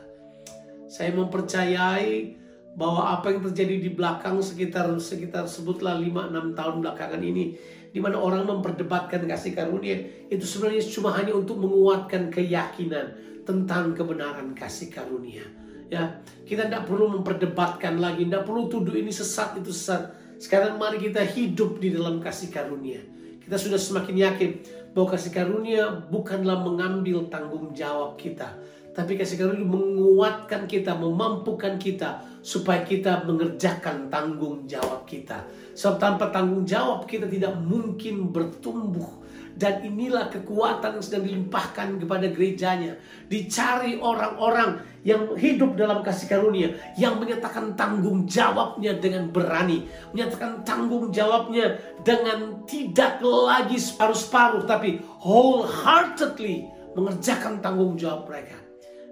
Saya 0.85 1.09
mempercayai 1.17 2.37
bahwa 2.75 3.17
apa 3.17 3.33
yang 3.33 3.43
terjadi 3.51 3.75
di 3.83 3.89
belakang 3.91 4.39
sekitar 4.39 4.87
sekitar 4.95 5.43
sebutlah 5.43 5.99
5 5.99 6.31
6 6.31 6.55
tahun 6.55 6.75
belakangan 6.79 7.19
ini 7.19 7.59
di 7.91 7.99
mana 7.99 8.15
orang 8.17 8.47
memperdebatkan 8.47 9.27
kasih 9.27 9.51
karunia 9.51 9.99
itu 10.31 10.43
sebenarnya 10.47 10.83
cuma 10.87 11.11
hanya 11.15 11.35
untuk 11.35 11.59
menguatkan 11.59 12.31
keyakinan 12.31 13.11
tentang 13.43 13.91
kebenaran 13.91 14.55
kasih 14.55 14.87
karunia. 14.87 15.43
Ya, 15.91 16.23
kita 16.47 16.71
tidak 16.71 16.87
perlu 16.87 17.19
memperdebatkan 17.19 17.99
lagi, 17.99 18.23
tidak 18.23 18.47
perlu 18.47 18.71
tuduh 18.71 18.95
ini 18.95 19.11
sesat 19.11 19.59
itu 19.59 19.75
sesat. 19.75 20.15
Sekarang 20.39 20.79
mari 20.79 21.03
kita 21.03 21.19
hidup 21.19 21.83
di 21.83 21.91
dalam 21.91 22.23
kasih 22.23 22.47
karunia. 22.47 23.03
Kita 23.43 23.59
sudah 23.59 23.75
semakin 23.75 24.15
yakin 24.15 24.51
bahwa 24.95 25.11
kasih 25.11 25.35
karunia 25.35 25.91
bukanlah 26.07 26.63
mengambil 26.63 27.27
tanggung 27.27 27.75
jawab 27.75 28.15
kita. 28.15 28.55
Tapi 28.95 29.19
kasih 29.19 29.35
karunia 29.35 29.67
menguatkan 29.67 30.63
kita, 30.63 30.95
memampukan 30.95 31.75
kita 31.75 32.23
supaya 32.39 32.87
kita 32.87 33.27
mengerjakan 33.27 34.07
tanggung 34.07 34.63
jawab 34.71 35.03
kita. 35.03 35.43
Tanpa 35.81 36.29
tanggung 36.29 36.61
jawab 36.61 37.09
kita 37.09 37.25
tidak 37.25 37.57
mungkin 37.57 38.29
bertumbuh 38.29 39.21
dan 39.61 39.83
inilah 39.83 40.31
kekuatan 40.31 40.97
yang 40.97 41.05
sedang 41.05 41.23
dilimpahkan 41.27 41.99
kepada 41.99 42.31
gerejanya. 42.31 42.97
Dicari 43.27 43.99
orang-orang 43.99 44.81
yang 45.03 45.35
hidup 45.35 45.75
dalam 45.75 46.01
kasih 46.01 46.31
karunia. 46.31 46.73
Yang 46.95 47.15
menyatakan 47.19 47.75
tanggung 47.75 48.25
jawabnya 48.25 48.95
dengan 48.97 49.29
berani. 49.29 49.85
Menyatakan 50.15 50.63
tanggung 50.63 51.11
jawabnya 51.11 51.77
dengan 52.01 52.63
tidak 52.65 53.19
lagi 53.21 53.75
separuh-separuh. 53.75 54.63
Tapi 54.65 55.03
wholeheartedly 55.19 56.71
mengerjakan 56.95 57.59
tanggung 57.59 57.99
jawab 57.99 58.31
mereka. 58.31 58.57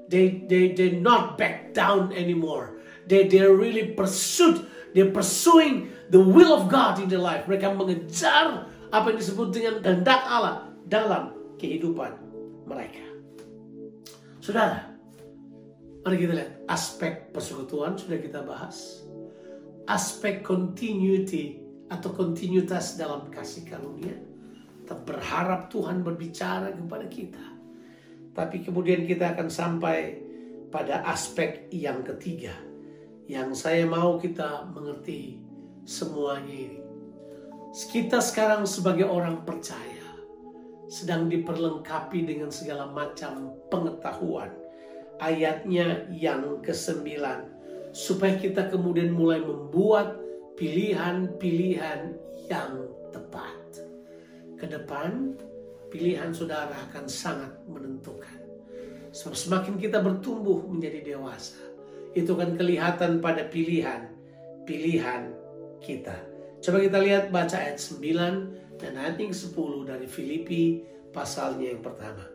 They, 0.09 0.49
they, 0.49 0.73
they 0.73 0.97
not 0.97 1.37
back 1.37 1.77
down 1.77 2.09
anymore. 2.15 2.81
They, 3.05 3.29
they 3.29 3.45
really 3.45 3.93
pursued. 3.93 4.65
They're 4.93 5.13
pursuing 5.13 5.93
the 6.09 6.21
will 6.21 6.53
of 6.53 6.65
God 6.67 6.97
in 6.97 7.07
their 7.09 7.21
life. 7.21 7.45
Mereka 7.45 7.77
mengejar 7.77 8.65
apa 8.89 9.05
yang 9.13 9.19
disebut 9.21 9.47
dengan 9.53 9.73
kehendak 9.85 10.21
Allah 10.25 10.69
dalam 10.89 11.37
kehidupan 11.61 12.17
mereka. 12.65 13.05
Saudara, 14.41 14.89
mari 16.01 16.15
kita 16.17 16.33
lihat 16.33 16.51
aspek 16.65 17.29
persekutuan 17.29 17.93
sudah 17.99 18.17
kita 18.17 18.41
bahas. 18.41 19.05
Aspek 19.85 20.41
continuity 20.41 21.61
atau 21.89 22.13
kontinuitas 22.13 22.97
dalam 22.97 23.29
kasih 23.29 23.65
karunia. 23.65 24.17
Kita 24.85 24.97
berharap 25.05 25.69
Tuhan 25.69 26.01
berbicara 26.01 26.73
kepada 26.73 27.05
kita. 27.05 27.45
Tapi 28.33 28.65
kemudian 28.65 29.05
kita 29.05 29.37
akan 29.37 29.49
sampai 29.49 30.17
pada 30.69 31.05
aspek 31.09 31.69
yang 31.73 32.05
ketiga. 32.05 32.68
Yang 33.29 33.61
saya 33.61 33.85
mau 33.85 34.17
kita 34.17 34.65
mengerti 34.73 35.37
semuanya 35.85 36.49
ini 36.49 36.79
kita 37.69 38.17
sekarang 38.17 38.65
sebagai 38.65 39.05
orang 39.05 39.45
percaya 39.45 40.01
sedang 40.89 41.29
diperlengkapi 41.29 42.25
dengan 42.25 42.49
segala 42.49 42.89
macam 42.89 43.53
pengetahuan. 43.69 44.49
Ayatnya 45.21 46.09
yang 46.09 46.65
kesembilan. 46.65 47.45
Supaya 47.93 48.37
kita 48.41 48.73
kemudian 48.73 49.13
mulai 49.13 49.41
membuat 49.41 50.17
pilihan-pilihan 50.57 52.17
yang 52.49 52.73
tepat. 53.13 53.85
Ke 54.57 54.65
depan, 54.65 55.37
pilihan 55.93 56.33
saudara 56.33 56.73
akan 56.89 57.05
sangat 57.05 57.53
menentukan. 57.69 58.37
Semakin 59.13 59.77
kita 59.77 60.01
bertumbuh 60.01 60.65
menjadi 60.65 61.13
dewasa, 61.13 61.68
itu 62.17 62.33
akan 62.33 62.57
kelihatan 62.57 63.21
pada 63.21 63.45
pilihan-pilihan 63.47 65.23
kita. 65.83 66.17
Coba 66.59 66.77
kita 66.83 66.99
lihat 66.99 67.31
baca 67.31 67.55
ayat 67.55 67.79
9 67.79 68.79
dan 68.81 68.91
ayat 68.99 69.15
yang 69.21 69.31
10 69.31 69.87
dari 69.87 70.07
Filipi 70.09 70.83
pasalnya 71.15 71.71
yang 71.71 71.81
pertama. 71.83 72.27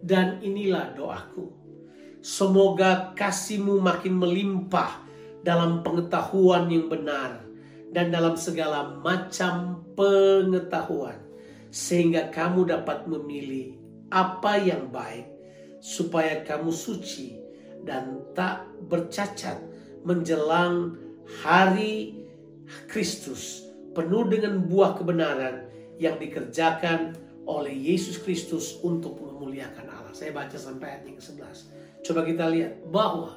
Dan 0.00 0.40
inilah 0.40 0.92
doaku. 0.96 1.48
Semoga 2.20 3.16
kasihmu 3.16 3.80
makin 3.80 4.20
melimpah 4.20 5.00
dalam 5.40 5.80
pengetahuan 5.80 6.68
yang 6.68 6.92
benar 6.92 7.40
dan 7.90 8.12
dalam 8.12 8.36
segala 8.36 9.00
macam 9.00 9.80
pengetahuan 9.96 11.16
sehingga 11.72 12.28
kamu 12.28 12.68
dapat 12.68 13.08
memilih 13.08 13.80
apa 14.12 14.60
yang 14.60 14.92
baik 14.92 15.32
supaya 15.80 16.44
kamu 16.44 16.68
suci 16.68 17.39
dan 17.84 18.20
tak 18.36 18.68
bercacat 18.88 19.58
menjelang 20.04 20.96
hari 21.44 22.24
Kristus 22.86 23.68
penuh 23.92 24.26
dengan 24.30 24.62
buah 24.64 24.94
kebenaran 24.96 25.66
yang 26.00 26.16
dikerjakan 26.16 27.18
oleh 27.44 27.74
Yesus 27.74 28.16
Kristus 28.22 28.78
untuk 28.80 29.18
memuliakan 29.18 29.90
Allah. 29.90 30.14
Saya 30.14 30.30
baca 30.30 30.54
sampai 30.54 30.96
ayat 30.96 31.02
yang 31.10 31.18
ke-11. 31.18 31.56
Coba 32.06 32.20
kita 32.24 32.44
lihat 32.48 32.72
bahwa 32.88 33.36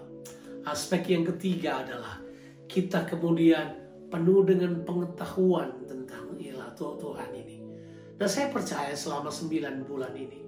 aspek 0.70 1.12
yang 1.12 1.28
ketiga 1.28 1.84
adalah 1.84 2.22
kita 2.70 3.04
kemudian 3.10 3.76
penuh 4.08 4.46
dengan 4.46 4.86
pengetahuan 4.86 5.74
tentang 5.90 6.38
ilah 6.38 6.72
Tuhan 6.78 7.30
ini. 7.34 7.58
Dan 8.16 8.30
saya 8.30 8.48
percaya 8.54 8.94
selama 8.94 9.34
9 9.34 9.90
bulan 9.90 10.14
ini, 10.14 10.40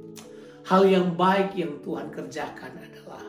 hal 0.69 0.85
yang 0.85 1.17
baik 1.17 1.57
yang 1.57 1.81
Tuhan 1.81 2.13
kerjakan 2.13 2.77
adalah 2.77 3.25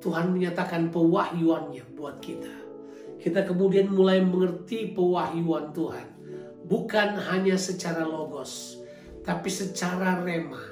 Tuhan 0.00 0.32
menyatakan 0.32 0.92
pewahyuannya 0.92 1.84
buat 1.96 2.20
kita 2.20 2.66
kita 3.26 3.42
kemudian 3.42 3.90
mulai 3.90 4.20
mengerti 4.20 4.94
pewahyuan 4.94 5.72
Tuhan. 5.72 6.06
Bukan 6.62 7.18
hanya 7.30 7.58
secara 7.58 8.06
logos, 8.06 8.78
tapi 9.26 9.50
secara 9.50 10.22
rema. 10.22 10.62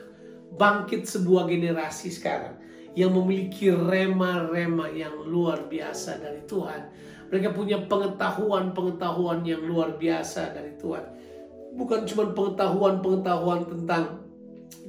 Bangkit 0.54 1.02
sebuah 1.02 1.50
generasi 1.50 2.14
sekarang 2.14 2.54
yang 2.94 3.10
memiliki 3.10 3.74
rema-rema 3.74 4.87
yang 4.94 5.18
luar 5.26 5.66
biasa 5.66 6.22
dari 6.22 6.46
Tuhan. 6.46 6.94
Mereka 7.34 7.50
punya 7.50 7.82
pengetahuan-pengetahuan 7.90 9.42
yang 9.42 9.66
luar 9.66 9.98
biasa 9.98 10.54
dari 10.54 10.78
Tuhan. 10.78 11.02
Bukan 11.74 12.06
cuma 12.06 12.30
pengetahuan-pengetahuan 12.30 13.66
tentang 13.66 14.22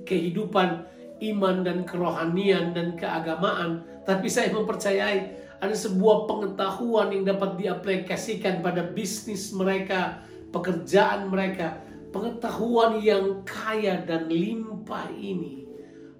kehidupan 0.06 0.86
iman 1.21 1.63
dan 1.63 1.88
kerohanian 1.88 2.75
dan 2.75 2.99
keagamaan, 2.99 3.86
tapi 4.04 4.28
saya 4.28 4.51
mempercayai 4.51 5.45
ada 5.63 5.75
sebuah 5.75 6.28
pengetahuan 6.28 7.15
yang 7.15 7.23
dapat 7.23 7.56
diaplikasikan 7.58 8.60
pada 8.60 8.84
bisnis 8.91 9.56
mereka, 9.56 10.19
pekerjaan 10.51 11.32
mereka. 11.32 11.80
Pengetahuan 12.12 13.04
yang 13.04 13.43
kaya 13.43 13.99
dan 14.08 14.32
limpah 14.32 15.12
ini 15.19 15.67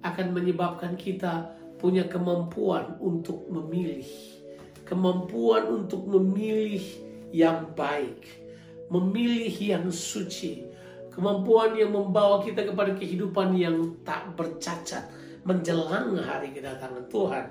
akan 0.04 0.36
menyebabkan 0.36 0.92
kita 0.92 1.56
punya 1.80 2.04
kemampuan 2.04 3.00
untuk 3.00 3.48
memilih. 3.48 4.04
Kemampuan 4.84 5.66
untuk 5.72 6.04
memilih 6.04 6.84
yang 7.32 7.72
baik. 7.72 8.28
Memilih 8.92 9.56
yang 9.56 9.86
suci. 9.88 10.68
Kemampuan 11.16 11.72
yang 11.72 11.96
membawa 11.96 12.44
kita 12.44 12.68
kepada 12.68 12.92
kehidupan 12.92 13.56
yang 13.56 13.96
tak 14.04 14.36
bercacat 14.36 15.08
menjelang 15.48 16.12
hari 16.20 16.52
kedatangan 16.52 17.08
Tuhan 17.08 17.44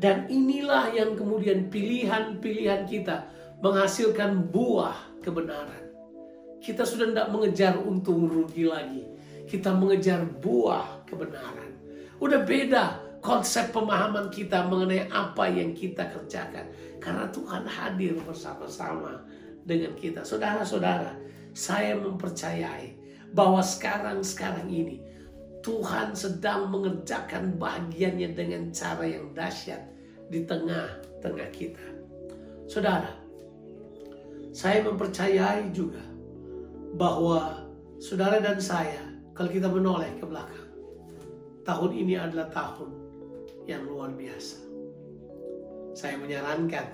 dan 0.00 0.24
inilah 0.32 0.88
yang 0.96 1.12
kemudian 1.12 1.68
pilihan-pilihan 1.68 2.88
kita 2.88 3.28
menghasilkan 3.60 4.48
buah 4.48 5.20
kebenaran. 5.20 5.84
Kita 6.64 6.88
sudah 6.88 7.12
tidak 7.12 7.28
mengejar 7.28 7.76
untung 7.76 8.24
rugi 8.24 8.64
lagi. 8.64 9.04
Kita 9.44 9.76
mengejar 9.76 10.24
buah 10.40 11.04
kebenaran. 11.04 11.76
Udah 12.16 12.40
beda 12.44 12.84
konsep 13.20 13.72
pemahaman 13.72 14.32
kita 14.32 14.64
mengenai 14.64 15.08
apa 15.12 15.48
yang 15.52 15.76
kita 15.76 16.08
kerjakan. 16.08 16.68
Karena 16.96 17.28
Tuhan 17.28 17.68
hadir 17.68 18.16
bersama-sama 18.24 19.20
dengan 19.64 19.92
kita. 19.96 20.24
Saudara-saudara, 20.24 21.16
saya 21.52 21.96
mempercayai 21.96 22.99
bahwa 23.34 23.62
sekarang-sekarang 23.62 24.66
ini 24.66 25.02
Tuhan 25.60 26.16
sedang 26.16 26.72
mengerjakan 26.72 27.60
bagiannya 27.60 28.32
dengan 28.32 28.72
cara 28.72 29.04
yang 29.04 29.30
dahsyat 29.36 29.82
di 30.32 30.48
tengah-tengah 30.48 31.50
kita. 31.52 31.84
Saudara, 32.64 33.12
saya 34.50 34.80
mempercayai 34.82 35.68
juga 35.70 36.00
bahwa 36.96 37.66
saudara 38.00 38.40
dan 38.40 38.58
saya, 38.58 39.04
kalau 39.36 39.50
kita 39.52 39.68
menoleh 39.68 40.10
ke 40.16 40.24
belakang, 40.24 40.70
tahun 41.62 41.92
ini 41.92 42.14
adalah 42.16 42.48
tahun 42.50 42.90
yang 43.68 43.84
luar 43.86 44.10
biasa. 44.16 44.58
Saya 45.92 46.16
menyarankan 46.16 46.86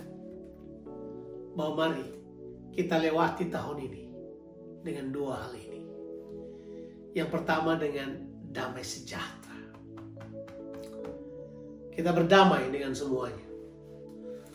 bahwa 1.55 1.88
mari 1.88 2.09
kita 2.77 3.01
lewati 3.01 3.49
tahun 3.49 3.79
ini 3.88 4.03
dengan 4.85 5.12
dua 5.12 5.49
hal 5.49 5.53
ini. 5.57 5.76
Yang 7.17 7.33
pertama 7.33 7.81
dengan 7.81 8.13
damai 8.53 8.85
sejahtera. 8.85 9.57
Kita 11.89 12.13
berdamai 12.13 12.69
dengan 12.69 12.93
semuanya. 12.93 13.41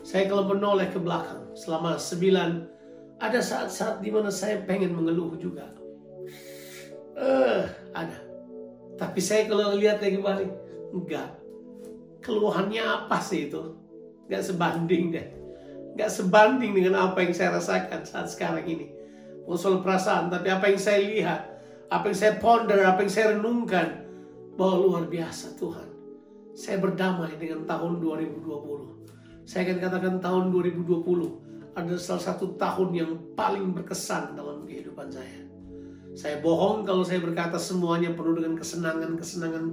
Saya 0.06 0.30
kalau 0.30 0.46
menoleh 0.46 0.86
ke 0.94 1.02
belakang 1.02 1.42
selama 1.58 1.98
sembilan, 1.98 2.50
ada 3.18 3.42
saat-saat 3.42 3.98
di 3.98 4.14
mana 4.14 4.30
saya 4.30 4.62
pengen 4.62 4.94
mengeluh 4.94 5.34
juga. 5.42 5.74
Eh, 7.18 7.22
uh, 7.26 7.66
ada. 7.98 8.18
Tapi 8.94 9.18
saya 9.18 9.50
kalau 9.50 9.74
lihat 9.74 9.98
lagi 9.98 10.22
balik, 10.22 10.50
enggak. 10.94 11.34
Keluhannya 12.22 12.82
apa 12.86 13.18
sih 13.18 13.50
itu? 13.50 13.74
Enggak 14.30 14.46
sebanding 14.46 15.10
deh. 15.10 15.26
Enggak 15.98 16.14
sebanding 16.14 16.78
dengan 16.78 17.10
apa 17.10 17.26
yang 17.26 17.34
saya 17.34 17.58
rasakan 17.58 18.06
saat 18.06 18.30
sekarang 18.30 18.62
ini. 18.70 18.86
Bukan 19.50 19.82
perasaan, 19.82 20.30
tapi 20.30 20.46
apa 20.46 20.70
yang 20.70 20.78
saya 20.78 21.02
lihat 21.02 21.51
apa 21.92 22.08
yang 22.08 22.18
saya 22.18 22.34
ponder, 22.40 22.80
apa 22.88 23.04
yang 23.04 23.12
saya 23.12 23.26
renungkan, 23.36 24.08
bahwa 24.56 24.76
luar 24.80 25.04
biasa 25.12 25.60
Tuhan. 25.60 25.88
Saya 26.56 26.80
berdamai 26.80 27.36
dengan 27.36 27.68
tahun 27.68 28.00
2020. 28.00 29.44
Saya 29.44 29.68
akan 29.68 29.78
katakan 29.80 30.14
tahun 30.20 30.44
2020 30.52 31.76
adalah 31.76 32.00
salah 32.00 32.24
satu 32.32 32.56
tahun 32.56 32.88
yang 32.92 33.10
paling 33.32 33.72
berkesan 33.76 34.36
dalam 34.36 34.64
kehidupan 34.64 35.08
saya. 35.08 35.44
Saya 36.12 36.44
bohong 36.44 36.84
kalau 36.84 37.00
saya 37.00 37.24
berkata 37.24 37.56
semuanya 37.56 38.12
penuh 38.12 38.36
dengan 38.36 38.60
kesenangan-kesenangan 38.60 39.64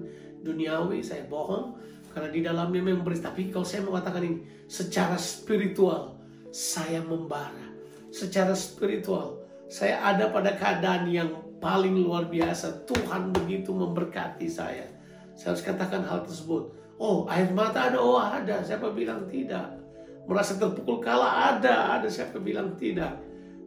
duniawi. 0.44 1.04
Saya 1.04 1.28
bohong 1.28 1.76
karena 2.16 2.30
di 2.32 2.40
dalamnya 2.40 2.80
memang 2.80 3.04
beris. 3.04 3.20
Tapi 3.20 3.52
kalau 3.52 3.68
saya 3.68 3.84
mengatakan 3.84 4.24
ini 4.24 4.38
secara 4.72 5.20
spiritual, 5.20 6.16
saya 6.56 7.04
membara. 7.04 7.68
Secara 8.10 8.56
spiritual, 8.56 9.44
saya 9.68 10.00
ada 10.00 10.32
pada 10.32 10.56
keadaan 10.56 11.12
yang 11.12 11.49
paling 11.60 11.96
luar 12.00 12.28
biasa. 12.32 12.88
Tuhan 12.88 13.36
begitu 13.36 13.76
memberkati 13.76 14.48
saya. 14.48 14.88
Saya 15.36 15.56
harus 15.56 15.64
katakan 15.64 16.04
hal 16.08 16.24
tersebut. 16.24 16.76
Oh, 17.00 17.24
air 17.32 17.48
mata 17.56 17.92
ada? 17.92 18.00
Oh, 18.00 18.20
ada. 18.20 18.60
Siapa 18.60 18.92
bilang 18.92 19.24
tidak? 19.28 19.80
Merasa 20.28 20.60
terpukul 20.60 21.00
kalah? 21.00 21.56
Ada. 21.56 22.00
Ada. 22.00 22.08
Siapa 22.12 22.40
bilang 22.44 22.76
tidak? 22.76 23.16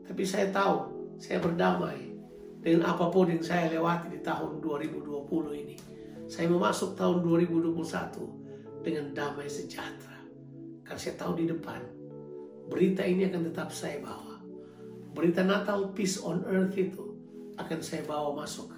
Tapi 0.05 0.23
saya 0.25 0.53
tahu, 0.53 0.93
saya 1.17 1.41
berdamai 1.41 2.13
dengan 2.61 2.93
apa 2.93 3.09
pun 3.09 3.33
yang 3.33 3.41
saya 3.41 3.73
lewati 3.73 4.13
di 4.13 4.21
tahun 4.21 4.61
2020 4.61 5.63
ini. 5.65 5.77
Saya 6.29 6.49
memasuk 6.49 6.97
tahun 6.97 7.25
2021 7.25 8.85
dengan 8.85 9.17
damai 9.17 9.49
sejahtera. 9.49 10.21
Karena 10.85 11.01
saya 11.01 11.15
tahu 11.17 11.33
di 11.41 11.49
depan, 11.49 11.81
berita 12.69 13.01
ini 13.05 13.29
akan 13.33 13.49
tetap 13.49 13.73
saya 13.73 14.01
bawa. 14.01 14.41
Berita 15.13 15.45
Natal 15.45 15.93
Peace 15.93 16.21
on 16.21 16.45
Earth 16.49 16.77
itu 16.77 17.12
akan 17.65 17.81
saya 17.81 18.03
bawa 18.05 18.45
masuk 18.45 18.71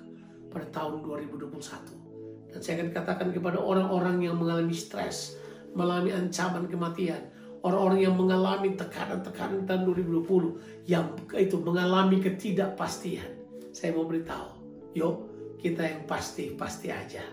pada 0.53 0.67
tahun 0.71 1.03
2021. 1.03 2.53
Dan 2.55 2.59
saya 2.63 2.75
akan 2.81 2.91
katakan 2.95 3.29
kepada 3.35 3.59
orang-orang 3.59 4.23
yang 4.23 4.39
mengalami 4.39 4.77
stres, 4.77 5.35
mengalami 5.75 6.15
ancaman 6.15 6.71
kematian, 6.71 7.35
orang-orang 7.67 8.01
yang 8.07 8.15
mengalami 8.15 8.79
tekanan-tekanan 8.79 9.67
tahun 9.67 9.83
2020, 9.91 10.87
yang 10.87 11.11
itu 11.35 11.57
mengalami 11.59 12.23
ketidakpastian. 12.23 13.43
Saya 13.75 13.91
mau 13.91 14.07
beritahu, 14.07 14.55
yuk 14.95 15.35
kita 15.59 15.83
yang 15.83 16.05
pasti-pasti 16.05 16.93
aja. 16.93 17.25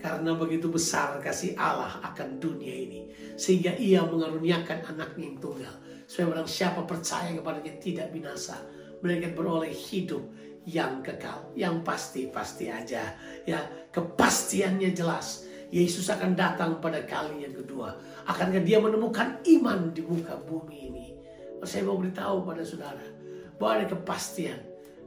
Karena 0.00 0.36
begitu 0.36 0.68
besar 0.68 1.16
kasih 1.20 1.56
Allah 1.56 1.96
akan 2.00 2.36
dunia 2.36 2.72
ini. 2.72 3.08
Sehingga 3.40 3.72
ia 3.76 4.04
mengaruniakan 4.04 4.84
anaknya 4.88 5.32
yang 5.32 5.38
tunggal. 5.40 5.74
Supaya 6.04 6.40
orang 6.40 6.48
siapa 6.48 6.84
percaya 6.84 7.32
kepadanya 7.32 7.72
tidak 7.80 8.12
binasa. 8.12 8.60
Mereka 9.00 9.32
beroleh 9.32 9.72
hidup 9.72 10.20
yang 10.64 11.04
kekal, 11.04 11.52
yang 11.52 11.84
pasti-pasti 11.84 12.72
aja. 12.72 13.12
Ya, 13.44 13.60
kepastiannya 13.92 14.96
jelas. 14.96 15.44
Yesus 15.74 16.06
akan 16.06 16.38
datang 16.38 16.78
pada 16.78 17.02
kali 17.02 17.44
yang 17.44 17.54
kedua. 17.56 17.98
Akankah 18.24 18.62
dia 18.62 18.78
menemukan 18.78 19.42
iman 19.42 19.90
di 19.90 20.00
muka 20.06 20.38
bumi 20.46 20.78
ini? 20.88 21.06
Saya 21.64 21.82
mau 21.88 21.98
beritahu 21.98 22.44
pada 22.46 22.62
saudara 22.62 23.02
bahwa 23.56 23.80
ada 23.80 23.86
kepastian 23.90 24.60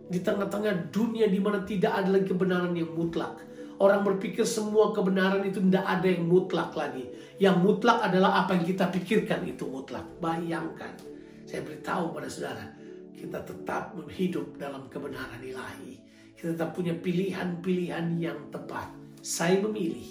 di 0.08 0.20
tengah-tengah 0.20 0.92
dunia 0.92 1.28
di 1.28 1.40
mana 1.40 1.64
tidak 1.64 1.94
ada 2.04 2.10
lagi 2.16 2.28
kebenaran 2.28 2.74
yang 2.76 2.92
mutlak. 2.92 3.44
Orang 3.78 4.02
berpikir 4.02 4.42
semua 4.42 4.90
kebenaran 4.90 5.46
itu 5.46 5.62
tidak 5.62 5.86
ada 5.86 6.08
yang 6.10 6.26
mutlak 6.26 6.74
lagi. 6.74 7.06
Yang 7.38 7.58
mutlak 7.62 8.02
adalah 8.02 8.44
apa 8.44 8.58
yang 8.58 8.66
kita 8.66 8.90
pikirkan 8.90 9.46
itu 9.46 9.70
mutlak. 9.70 10.04
Bayangkan. 10.18 10.98
Saya 11.46 11.62
beritahu 11.64 12.12
pada 12.12 12.28
saudara, 12.28 12.66
kita 13.18 13.42
tetap 13.42 13.98
hidup 14.14 14.62
dalam 14.62 14.86
kebenaran 14.94 15.42
ilahi. 15.42 15.98
Kita 16.38 16.54
tetap 16.54 16.78
punya 16.78 16.94
pilihan-pilihan 16.94 18.22
yang 18.22 18.38
tepat. 18.54 18.94
Saya 19.26 19.58
memilih 19.66 20.06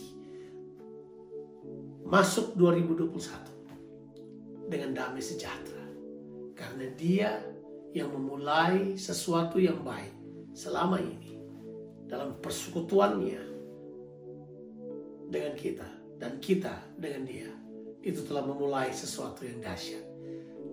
masuk 2.03 2.59
2021 2.59 4.66
dengan 4.66 4.90
damai 4.90 5.23
sejahtera. 5.23 5.87
Karena 6.59 6.90
dia 6.99 7.38
yang 7.95 8.11
memulai 8.11 8.99
sesuatu 8.99 9.62
yang 9.62 9.87
baik 9.87 10.11
selama 10.51 10.99
ini 10.99 11.38
dalam 12.11 12.35
persekutuannya 12.42 13.38
dengan 15.31 15.55
kita 15.55 15.87
dan 16.19 16.42
kita 16.42 16.75
dengan 16.99 17.23
dia 17.23 17.55
itu 18.03 18.27
telah 18.27 18.42
memulai 18.42 18.90
sesuatu 18.90 19.47
yang 19.47 19.62
dahsyat. 19.62 20.03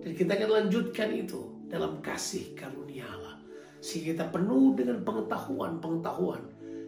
Dan 0.02 0.18
kita 0.18 0.34
akan 0.34 0.50
lanjutkan 0.62 1.14
itu 1.14 1.53
dalam 1.68 2.00
kasih 2.00 2.52
karunia 2.56 3.06
Allah. 3.08 3.40
Sehingga 3.84 4.16
kita 4.16 4.24
penuh 4.32 4.72
dengan 4.72 5.04
pengetahuan-pengetahuan 5.04 6.42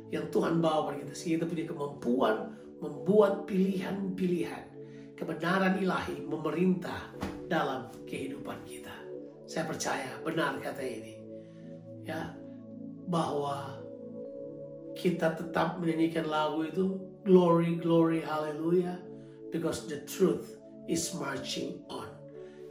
yang 0.09 0.27
Tuhan 0.33 0.65
bawa 0.65 0.93
pada 0.93 0.97
kita. 1.05 1.13
Sehingga 1.13 1.45
kita 1.45 1.47
punya 1.53 1.65
kemampuan 1.69 2.37
membuat 2.81 3.45
pilihan-pilihan. 3.45 4.65
Kebenaran 5.17 5.81
ilahi 5.81 6.25
memerintah 6.25 7.13
dalam 7.49 7.89
kehidupan 8.05 8.61
kita. 8.69 8.93
Saya 9.49 9.65
percaya 9.65 10.11
benar 10.21 10.61
kata 10.61 10.83
ini. 10.85 11.15
Ya, 12.05 12.37
bahwa 13.09 13.81
kita 14.97 15.37
tetap 15.37 15.77
menyanyikan 15.77 16.25
lagu 16.27 16.65
itu 16.65 16.97
glory 17.23 17.77
glory 17.77 18.25
hallelujah 18.25 18.97
because 19.53 19.85
the 19.87 20.01
truth 20.09 20.57
is 20.89 21.13
marching 21.21 21.85
on 21.93 22.16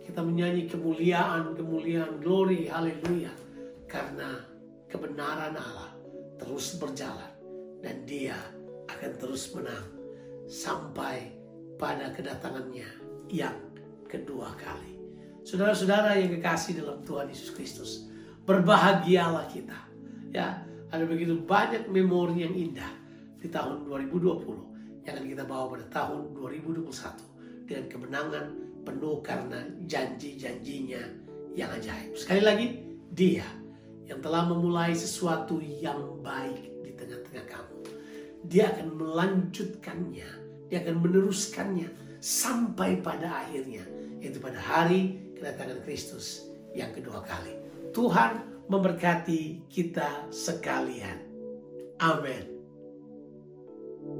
kita 0.05 0.21
menyanyi 0.21 0.69
kemuliaan, 0.69 1.57
kemuliaan, 1.57 2.21
glory, 2.21 2.69
haleluya. 2.69 3.33
Karena 3.89 4.37
kebenaran 4.85 5.57
Allah 5.57 5.91
terus 6.37 6.77
berjalan 6.77 7.33
dan 7.81 8.05
dia 8.05 8.37
akan 8.85 9.11
terus 9.17 9.49
menang 9.57 9.85
sampai 10.45 11.33
pada 11.81 12.13
kedatangannya 12.13 12.87
yang 13.33 13.57
kedua 14.05 14.53
kali. 14.61 14.95
Saudara-saudara 15.45 16.17
yang 16.17 16.37
kekasih 16.37 16.81
dalam 16.81 17.01
Tuhan 17.05 17.29
Yesus 17.29 17.53
Kristus, 17.53 17.91
berbahagialah 18.45 19.49
kita. 19.49 19.77
Ya, 20.33 20.65
ada 20.89 21.03
begitu 21.05 21.37
banyak 21.41 21.89
memori 21.89 22.45
yang 22.45 22.53
indah 22.53 22.93
di 23.41 23.49
tahun 23.49 23.85
2020 23.85 25.05
yang 25.05 25.13
akan 25.17 25.27
kita 25.29 25.43
bawa 25.45 25.77
pada 25.77 25.85
tahun 25.93 26.33
2021 26.33 27.69
dengan 27.69 27.85
kemenangan 27.89 28.45
penuh 28.85 29.19
karena 29.25 29.65
janji-janjinya 29.89 31.01
yang 31.57 31.73
ajaib. 31.73 32.13
Sekali 32.13 32.41
lagi, 32.45 32.67
dia 33.09 33.47
yang 34.05 34.21
telah 34.21 34.45
memulai 34.45 34.93
sesuatu 34.93 35.57
yang 35.59 36.21
baik 36.21 36.85
di 36.85 36.93
tengah-tengah 36.93 37.45
kamu. 37.49 37.77
Dia 38.45 38.69
akan 38.77 38.87
melanjutkannya, 38.93 40.29
dia 40.69 40.77
akan 40.85 40.95
meneruskannya 41.01 41.89
sampai 42.21 43.01
pada 43.01 43.41
akhirnya, 43.41 43.81
yaitu 44.21 44.37
pada 44.37 44.61
hari 44.61 45.33
kedatangan 45.33 45.81
Kristus 45.81 46.45
yang 46.77 46.93
kedua 46.93 47.25
kali. 47.25 47.57
Tuhan 47.89 48.65
memberkati 48.69 49.65
kita 49.67 50.29
sekalian. 50.29 51.21
Amin. 51.97 52.54